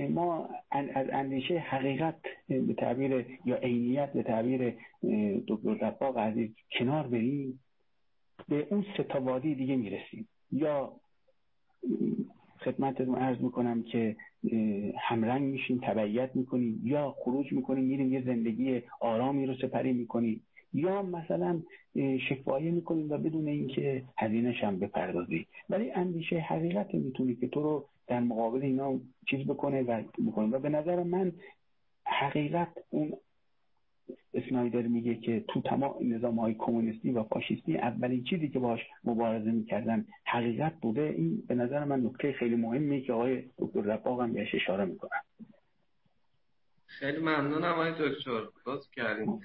[0.10, 2.16] ما از اندیشه حقیقت
[2.48, 4.74] به تعبیر یا عینیت به تعبیر
[5.48, 7.60] دکتر دفاق عزیز کنار بریم
[8.50, 10.28] به اون ستاوادی دیگه می‌رسیم.
[10.52, 10.94] یا
[12.60, 14.16] خدمتتون عرض می‌کنم که
[15.00, 20.42] همرنگ میشیم تبعیت می‌کنیم یا خروج می‌کنیم میریم یه زندگی آرامی رو سپری می‌کنیم
[20.74, 21.62] یا مثلا
[22.30, 27.86] شکوایه می‌کنیم و بدون اینکه هزینهش هم بپردازی ولی اندیشه حقیقت می‌تونی که تو رو
[28.08, 29.00] در مقابل اینا
[29.30, 30.48] چیز بکنه و بکنه.
[30.48, 31.32] و به نظر من
[32.06, 33.14] حقیقت اون
[34.34, 39.52] اسنایدر میگه که تو تمام نظام های کمونیستی و فاشیستی اولین چیزی که باش مبارزه
[39.52, 41.02] می‌کردن حقیقت بوده.
[41.02, 45.22] این به نظر من نکته خیلی مهمیه که آقای دکتر رفاق هم بهش اشاره می‌کنن
[46.86, 48.42] خیلی ممنونم آقای دکتر.
[48.68, 49.42] لطف کردیم.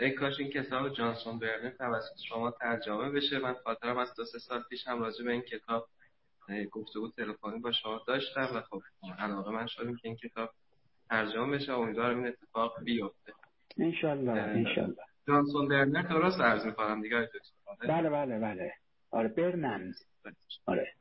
[0.00, 3.38] ای کاش این کتاب جانسون برنر توسط شما ترجمه بشه.
[3.38, 5.88] من خاطرم از دو سه سال پیش هم راجع به این کتاب
[6.72, 8.82] گفتگو تلفنی با شما داشتم و خب
[9.18, 10.50] علاقه من شدیم که این کتاب
[11.10, 11.72] ترجمه بشه.
[11.72, 13.32] امیدوارم این اتفاق بیفته.
[13.78, 14.96] انشالله انشالله.
[15.28, 17.28] جانسون برنر درست عرض می‌کنم دیگه
[17.88, 18.72] بله بله بله.
[19.10, 19.94] آره برنن
[20.66, 20.92] آره.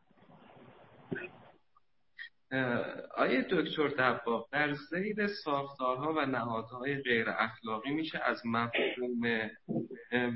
[3.18, 9.50] آیا دکتر دباغ در زیر ساختارها و نهادهای غیر اخلاقی میشه از مفهوم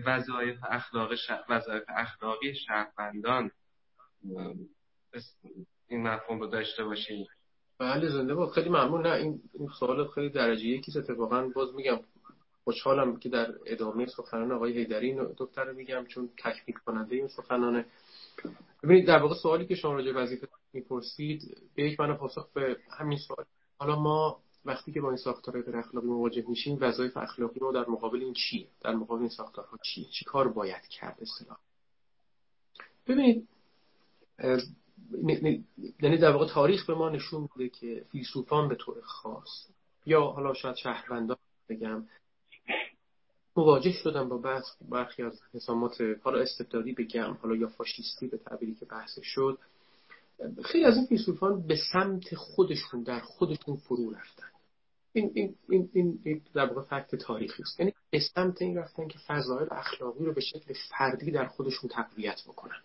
[0.05, 1.15] وظایف اخلاقی
[1.49, 3.51] وظایف اخلاقی شهروندان
[5.87, 7.27] این مفهوم رو داشته باشیم.
[7.79, 9.07] بله زنده با خیلی ممنون.
[9.07, 11.99] نه این, این سوال خیلی درجه یکی اتفاقا باز میگم
[12.63, 17.85] خوشحالم که در ادامه سخنان آقای هیدری دکتر میگم چون تکمیل کننده این سخنانه.
[18.83, 23.17] ببینید در واقع سوالی که شما راجع وظیفه می‌پرسید به یک معنی پاسخ به همین
[23.17, 23.45] سوال.
[23.79, 27.89] حالا ما وقتی که با این ساختارهای غیر اخلاقی مواجه میشیم وظایف اخلاقی ما در
[27.89, 31.57] مقابل این چیه؟ در مقابل این ساختارها چیه؟ چی کار باید کرد؟ اصطلاح
[33.07, 33.47] ببینید
[36.01, 39.67] یعنی در واقع تاریخ به ما نشون میده که فیلسوفان به طور خاص
[40.05, 41.37] یا حالا شاید شهروندان
[41.69, 42.03] بگم
[43.55, 48.75] مواجه شدن با بحث برخی از نظامات حالا استبدادی بگم حالا یا فاشیستی به تعبیری
[48.75, 49.59] که بحث شد
[50.63, 54.47] خیلی از این فیلسوفان به سمت خودشون در خودشون فرو رفتن.
[55.13, 55.55] این, این,
[55.93, 57.79] این, این در واقع فکت تاریخی است.
[57.79, 62.41] یعنی به سمت این رفتن که فضایل اخلاقی رو به شکل فردی در خودشون تقویت
[62.47, 62.81] بکنن.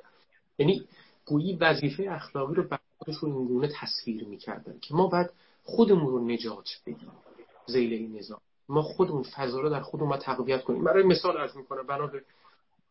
[0.58, 0.84] یعنی
[1.26, 5.32] گویی وظیفه اخلاقی رو بر خودشون اینگونه تصویر می‌کردن که ما بعد
[5.64, 7.12] خودمون رو نجات بدیم
[7.66, 8.40] زیل این نظام.
[8.68, 10.84] ما خودمون فضا رو در خودمون ما تقویت کنیم.
[10.84, 12.22] برای مثال عرض می‌کنم بنا به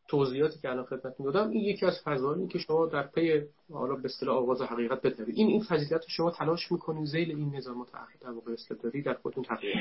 [0.07, 3.41] توضیحاتی که الان خدمتتون دادم این یکی از فضایی که شما در پی
[3.73, 7.85] حالا به اصطلاح آغاز حقیقت بترید این این فضیلت شما تلاش می‌کنید زیل این نظام
[8.21, 9.75] در واقع استبدادی در خودتون تقویت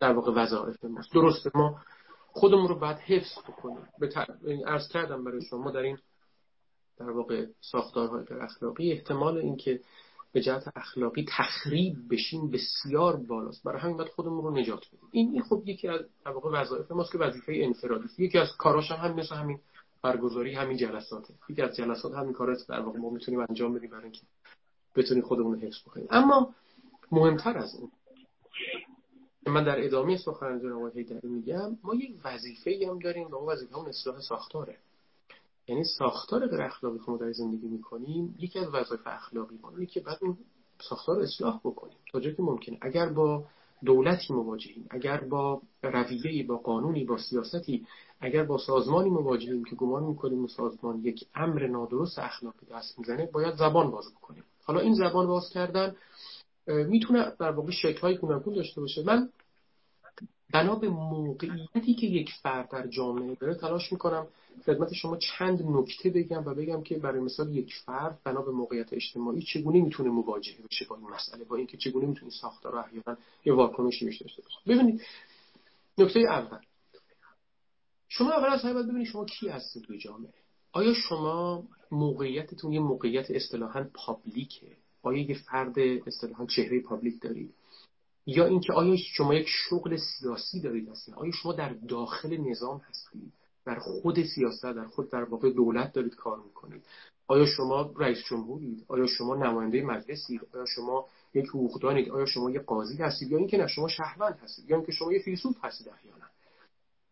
[0.00, 1.12] در واقع وظایف ماست.
[1.12, 1.80] درسته ما
[2.36, 3.88] خودمون رو باید حفظ بکنیم.
[3.98, 4.08] به
[4.66, 5.98] عرض کردم برای شما در این
[6.98, 8.92] در واقع ساختارهای اخلاقی.
[8.92, 9.80] احتمال اینکه
[10.32, 13.64] به جهت اخلاقی تخریب بشیم بسیار بالاست.
[13.64, 15.08] برای همین باید خودمون رو نجات بدیم.
[15.10, 18.90] این این خب یکی از در واقع وظایف ماست که وظیفه انفرادی یکی از کاراش
[18.90, 19.58] هم, مثل همین
[20.02, 21.34] برگزاری همین جلساته.
[21.48, 24.20] یکی از جلسات همین کارات در واقع ما می‌تونیم انجام بدیم برای اینکه
[24.96, 26.06] بتونیم خودمون رو حفظ بکنیم.
[26.10, 26.54] اما
[27.12, 27.90] مهمتر از اون
[29.50, 33.76] من در ادامه سخن جناب هیدری میگم ما یک وظیفه هم داریم و اون وظیفه
[33.76, 34.76] هم اصلاح ساختاره.
[35.68, 40.00] یعنی ساختار غیر اخلاقی که ما در زندگی می‌کنیم یکی از وظایف اخلاقی ما که
[40.00, 40.36] بعد اون
[40.88, 43.44] ساختار رو اصلاح بکنیم تا جایی که ممکنه اگر با
[43.84, 47.86] دولتی مواجهیم اگر با رویه‌ای با قانونی با سیاستی
[48.20, 53.26] اگر با سازمانی مواجهیم که گمان می‌کنیم اون سازمان یک امر نادرست اخلاقی دست می‌زنه
[53.26, 54.44] باید زبان باز بکنیم.
[54.64, 55.96] حالا این زبان باز کردن
[56.66, 59.02] می‌تونه در واقع شکل‌های گوناگون داشته باشه.
[59.02, 59.28] من
[60.52, 64.26] بنا به موقعیتی که یک فرد در جامعه داره تلاش می‌کنم
[64.66, 68.92] خدمت شما چند نکته بگم و بگم که برای مثال یک فرد بنا به موقعیت
[68.92, 73.18] اجتماعی چگونه می‌تونه مواجهه بشه با این مسئله با اینکه چگونه می‌تونه ساختار رو احیانا
[73.44, 74.56] یه واکنشی بهش داشته باشه.
[74.66, 75.02] ببینید
[75.98, 76.58] نکته اول.
[78.08, 80.32] شما اول از همه ببینید شما کی هستید توی جامعه.
[80.72, 84.66] آیا شما موقعیتتون یه موقعیت اصطلاحا پابلیکه
[85.06, 87.54] آیا یه فرد اصطلاحا چهره پابلیک دارید؟
[88.26, 93.32] یا اینکه آیا شما یک شغل سیاسی دارید هستید آیا شما در داخل نظام هستید؟
[93.64, 96.82] در خود سیاست در خود در واقع دولت دارید کار می‌کنید؟
[97.26, 102.62] آیا شما رئیس جمهورید؟ آیا شما نماینده مجلسید؟ آیا شما یک حقوقدانید؟ آیا شما یک
[102.62, 106.26] قاضی هستید؟ یا اینکه نه شما شهروند هستید؟ یا اینکه شما یک فیلسوف هستید احیانا؟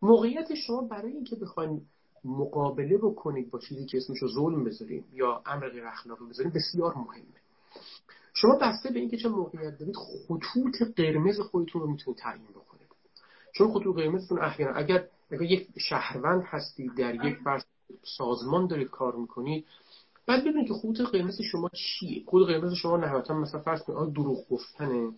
[0.01, 1.81] موقعیت شما برای اینکه بخواید
[2.25, 6.97] مقابله بکنید با چیزی که اسمش رو ظلم بذاریم یا امر غیر اخلاقی بذاریم بسیار
[6.97, 7.44] مهمه.
[8.35, 12.87] شما بسته به اینکه چه موقعیت دارید خطوط قرمز خودتون رو می‌تونید تعیین بکنید.
[13.53, 17.63] چون خطوط قرمزتون احیانا اگر اگر یک شهروند هستید در یک فرض
[18.03, 19.65] سازمان دارید کار می‌کنید
[20.25, 24.49] بعد ببینید که خطوط قرمز شما چیه؟ خطوط قرمز شما نهایتا مثلا فرض کنید دروغ
[24.49, 25.11] گفتنه.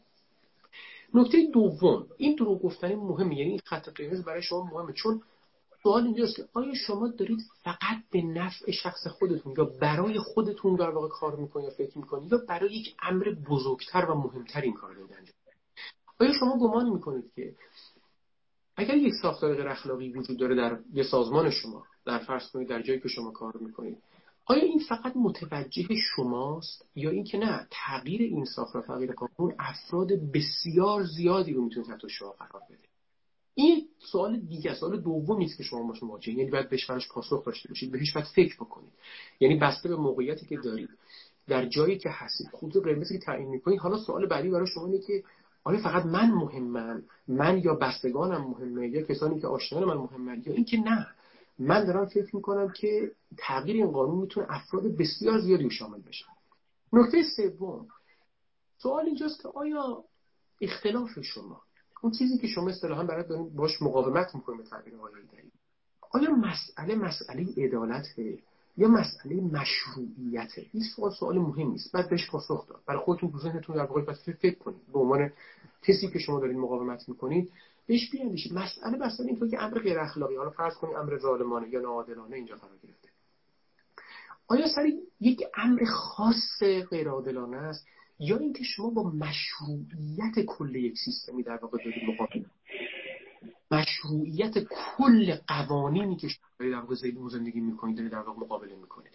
[1.13, 4.93] نکته دوم این دروغ گفتن مهمه یعنی این خط قرمز برای شما مهمه.
[4.93, 5.21] چون
[5.83, 10.89] سوال اینجاست که آیا شما دارید فقط به نفع شخص خودتون یا برای خودتون در
[10.89, 14.93] واقع کار می‌کنید یا فکر می‌کنید یا برای یک امر بزرگتر و مهمتر این کار
[14.93, 15.35] دارید انجام
[16.19, 17.55] آیا شما گمان می‌کنید که
[18.75, 22.81] اگر یک ساختار غیر اخلاقی وجود داره در یه سازمان شما در فرض کنید در
[22.81, 23.97] جایی که شما کار می‌کنید
[24.45, 31.03] آیا این فقط متوجه شماست یا اینکه نه تغییر این ساختار تغییر قانون افراد بسیار
[31.03, 32.87] زیادی رو می‌تونه تحت شما قرار بده؟
[33.55, 37.69] این سوال دیگه سوال دومی است که شما باش مواجه یعنی باید بهش پاسخ داشته
[37.69, 38.93] باشید بهش باید فکر بکنید.
[39.39, 40.89] یعنی بسته به موقعیتی که دارید.
[41.47, 44.99] در جایی که هستید خود قرمزی که تعیین می‌کنید حالا سوال بعدی برای شما اینه
[44.99, 45.23] که
[45.63, 50.53] آیا فقط من مهمم؟ من یا بستگانم مهمه؟ یا کسانی که آشنایان من مهمن؟ یا
[50.53, 51.07] اینکه نه.
[51.59, 56.25] من دارم فکر می‌کنم که تغییر این قانون می‌تونه افراد بسیار زیادی رو شامل بشه
[56.93, 57.87] نکته سوم.
[58.77, 60.03] سوال اینجاست که آیا
[60.61, 61.61] اختلاف شما
[62.01, 65.11] اون چیزی که شما اصطلاحا برای باش مقاومت می‌کنید به تعبیر آقای
[66.11, 68.39] آیا مسئله مسئله عدالته
[68.77, 71.91] یا مسئله مشروعیته؟ این سوال سوال مهم نیست.
[71.91, 72.81] بعد بهش پاسخ داد.
[72.85, 74.81] برای خودتون تو ذهنتون در واقع فکر کنید.
[74.93, 75.31] به عنوان
[75.83, 77.51] کسی که شما دارید مقاومت می‌کنید
[77.87, 78.53] بهش بیاندیشید.
[78.53, 82.55] مسئله مسئله اینطور که امر غیر اخلاقی حالا فرض کنید امر ظالمانه یا ناعادلانه اینجا
[82.55, 83.09] قرار گرفته.
[84.47, 84.89] آیا سر
[85.19, 87.85] یک امر خاص غیر عادلانه است؟
[88.19, 92.45] یا اینکه شما با مشروعیت کل یک سیستمی در واقع دارید مقابله
[93.71, 96.95] مشروعیت کل قوانینی که شما در واقع
[97.29, 99.11] زندگی می‌کنید در واقع مقابله می‌کنید.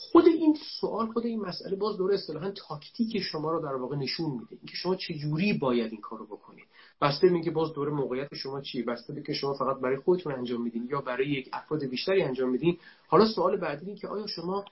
[0.00, 4.30] خود این سوال خود این مسئله باز دوره اصطلاحا تاکتیک شما رو در واقع نشون
[4.30, 4.46] میده.
[4.50, 6.64] اینکه شما چجوری باید این کارو بکنید.
[7.00, 10.62] بسته که باز دوره موقعیت شما چی بسته به که شما فقط برای خودتون انجام
[10.62, 14.64] میدین یا برای یک افراد بیشتری انجام میدین؟ حالا سوال بعدی این که آیا شما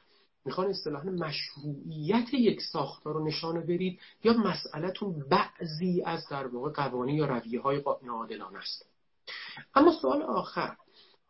[0.47, 7.17] می‌خوان اصطلاحا مشروعیت یک ساختار رو نشانه برید یا مسئلهتون بعضی از در واقع قوانین
[7.17, 8.87] یا رویه های ناعادلانه است.
[9.75, 10.77] اما سوال آخر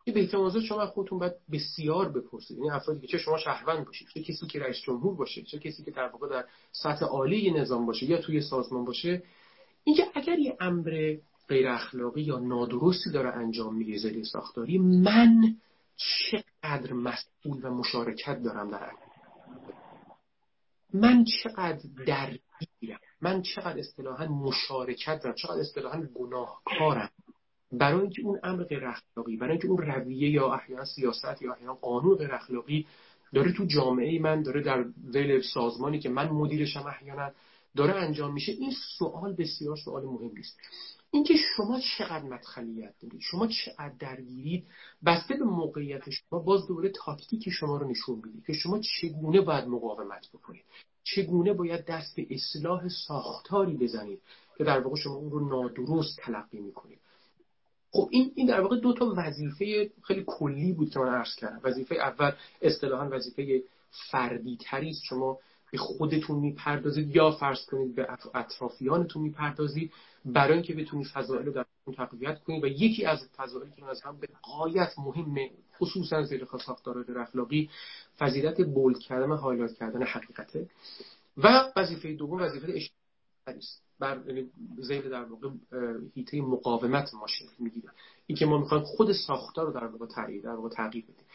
[0.05, 2.57] که به احتمال شما خودتون باید بسیار بپرسید.
[2.57, 5.83] یعنی افرادی که چه شما شهروند باشید چه کسی که رئیس جمهور باشه چه کسی
[5.83, 9.23] که در واقع در سطح عالی نظام باشه یا توی سازمان باشه
[9.83, 15.55] اینکه اگر یه امر غیر اخلاقی یا نادرستی داره انجام می‌گیره ساختاری من
[15.97, 18.83] چقدر مسئول و مشارکت دارم در
[20.93, 27.09] من چقدر درگیرم من چقدر اصطلاحا مشارکت دارم چقدر اصطلاحا گناهکارم.
[27.71, 31.73] برای اینکه اون امر غیر اخلاقی برای اینکه اون رویه یا احیانا سیاست یا احیانا
[31.73, 32.87] قانون غیر اخلاقی
[33.33, 37.31] داره تو جامعه من داره در ذیل سازمانی که من مدیرشم احیانا
[37.75, 40.59] داره انجام میشه این سوال بسیار سوال مهمی است
[41.11, 44.67] اینکه شما چقدر مدخلیت دارید شما چقدر درگیرید
[45.05, 49.67] بسته به موقعیت شما باز دوره تاکتیک شما رو نشون میده که شما چگونه باید
[49.67, 50.63] مقاومت بکنید
[51.03, 54.21] چگونه باید دست به اصلاح ساختاری بزنید
[54.57, 56.99] که در واقع شما اون رو نادرست تلقی می‌کنید.
[57.91, 61.59] خب این این در واقع دو تا وظیفه خیلی کلی بود که من عرض کردم.
[61.63, 62.31] وظیفه اول
[62.61, 63.63] اصطلاحا وظیفه
[64.11, 65.01] فردی تری است.
[65.03, 65.39] شما
[65.71, 69.91] به خودتون می‌پردازید یا فرض کنید به اطرافیانتون می‌پردازید
[70.25, 71.65] برای اینکه بتونید فضایل رو در
[71.97, 77.15] تقویت کنید و یکی از فضایلی که از هم به غایت مهمه خصوصا زیر ساختارهای
[77.17, 77.69] اخلاقی
[78.17, 80.69] فضیلت bold کردن و highlight کردن حقیقته.
[81.37, 83.83] و وظیفه دوم وظیفه اجتماعی است.
[83.99, 84.19] بر
[84.77, 85.49] زیر در واقع
[86.15, 87.89] حیطه مقاومت ما شکل می‌گیره.
[88.27, 91.25] این که ما می‌خوایم خود ساختار رو در واقع تغییر در واقع تغییر بدیم.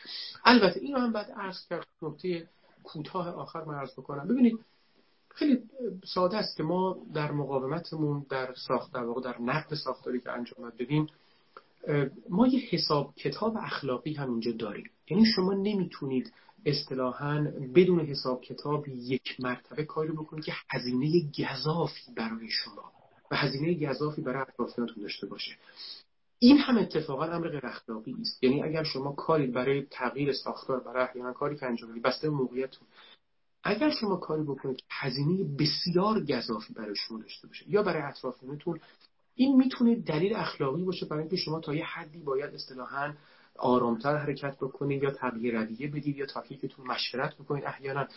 [0.45, 2.49] البته اینو هم بعد عرض کرد نکته
[2.85, 4.29] کوتاه آخر من عرض بکنم.
[4.29, 4.59] ببینید
[5.29, 5.59] خیلی
[6.05, 10.73] ساده است که ما در مقاومتمون در ساخت در واقع در نقد ساختاری که انجام
[10.79, 11.07] بدیم
[12.29, 14.91] ما یه حساب کتاب اخلاقی هم اینجا داریم.
[15.11, 16.33] یعنی شما نمی‌تونید
[16.67, 22.93] اصطلاحا بدون حساب کتاب یک مرتبه کاری بکنید که هزینه گذافی برای شما
[23.31, 25.53] و هزینه گذافی برای اطرافیانتون داشته باشه.
[26.45, 31.03] این هم اتفاقا امر غیر اخلاقی است یعنی اگر شما کاری برای تغییر ساختار برای
[31.03, 32.89] احیانا کاری که انجام بدید بسته موقعیتتون
[33.65, 38.81] اگر شما کاری بکنید که هزینه بسیار گذافی برای شما داشته باشه یا برای اطرافیانتون
[39.35, 43.13] این می‌تونه دلیل اخلاقی باشه برای اینکه شما تا یه حدی باید اصطلاحا
[43.59, 48.09] آرامتر حرکت بکنید یا تغییر رویه بدید یا تاکلیفتون مشورت بکنید احیانا.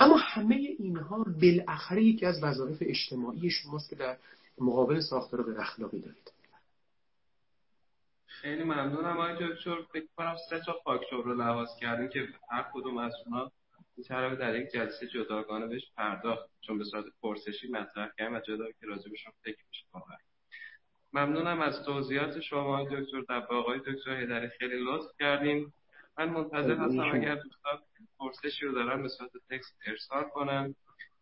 [0.00, 4.16] اما همه اینها بالاخره یکی از وظایف اجتماعی شماست که در
[4.58, 6.39] مقابل ساختار غیر اخلاقی دارید.
[8.40, 9.16] خیلی ممنونم.
[9.18, 13.52] آقای دکتر فکر کنم سه تا فاکتور رو لحاظ کردیم که هر کدوم از اونها
[13.96, 16.50] می‌تونه در یک جلسه جداگانه بهش پرداخت.
[16.60, 19.86] چون به صورت پرسشی مطرح کردیم و جدا که راجبشون فکر میشه
[21.12, 23.20] ممنونم از توضیحات شما دکتر.
[23.28, 25.74] دبا آقای دکتر هیدری خیلی لطف کردیم
[26.18, 27.78] من منتظر هستم اگر دوستان
[28.18, 30.74] پرسشی رو دارن به صورت text ارسال کنن.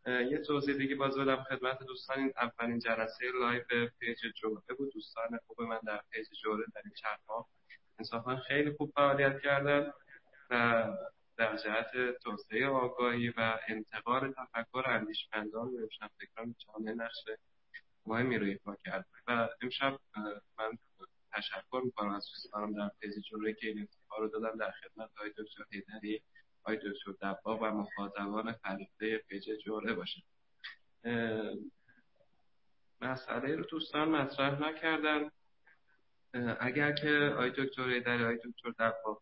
[0.09, 4.93] یه توضیح دیگه باز بدم خدمت دوستان این اولین جلسه live page جرعه بود.
[4.93, 7.49] دوستان خوب من در page جرعه در این چند ماه
[7.99, 9.93] انصافا خیلی خوب فعالیت کردن
[10.51, 10.85] و
[11.37, 17.25] در جهت توسعه آگاهی و انتقال تفکر اندیشمندان و روشنفکران جامعه نقش
[18.07, 19.99] مهمی رو ایفا کرد و امشب
[20.59, 20.79] من
[21.33, 25.31] تشکر می‌کنم از دوستانم در پیج جوره که این افتخار رو دادم در خدمت های
[25.31, 26.23] دکتر هیدری
[26.67, 30.23] های دکتر دبا و مخاطبان فریقه پیج جوره باشه
[33.01, 35.31] مسئله رو دوستان مطرح نکردن.
[36.61, 39.21] اگر که آی دکتر هیدری آی دکتر دبا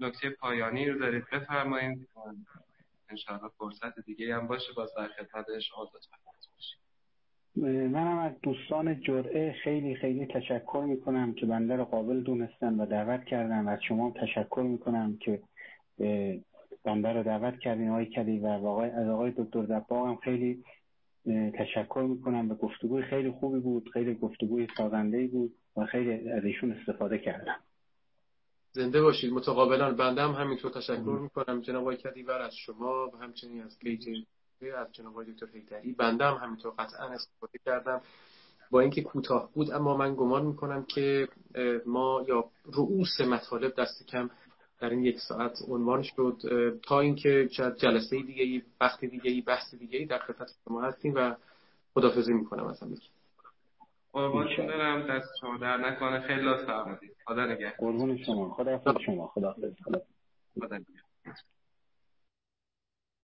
[0.00, 2.08] نکته پایانی رو دارید بفرمایید.
[3.08, 6.16] انشاءالله فرصت دیگه هم باشه باز در خدمت شما لطفا
[7.66, 13.24] منم از دوستان جرعه خیلی خیلی تشکر می‌کنم که بنده رو قابل دونستن و دعوت
[13.24, 15.42] کردن از شما تشکر می‌کنم که
[16.84, 17.88] بنده رو دعوت کردین.
[17.88, 20.64] آقای کلی و از آقای دکتر دباغ هم خیلی
[21.58, 22.50] تشکر می‌کنم.
[22.50, 27.56] و گفتگوی خیلی خوبی بود خیلی گفتگوی سازنده بود و خیلی از ایشون استفاده کردم.
[28.72, 31.60] زنده باشید متقابلا بنده هم همینطور تشکر می‌کنم.
[31.60, 34.08] جناب آقای کدیور از شما و همچنین از پیج
[34.76, 38.00] از جناب آقای دکتر هیدری بنده هم همینطور قطعا استفاده کردم.
[38.70, 41.28] با اینکه کوتاه بود اما من گمان می‌کنم که
[41.86, 44.30] ما یا رؤوس مطالب دست کم
[44.80, 46.36] در این یک ساعت عنوان شد
[46.82, 51.14] تا اینکه جلسه دیگه ای وقت دیگه ای بحث دیگه ای در خدمت شما هستیم
[51.16, 51.34] و
[51.94, 52.96] خدافظی می‌کنم از همه
[54.12, 56.20] قربانتون برم دست شما در نکنه.
[56.20, 57.16] خیلی لطف فرمودید.
[57.24, 57.72] خدا نگهدار.
[57.78, 58.50] قربون شما.
[58.50, 59.26] خدا شما.
[59.26, 59.54] خدا
[60.54, 60.78] خدا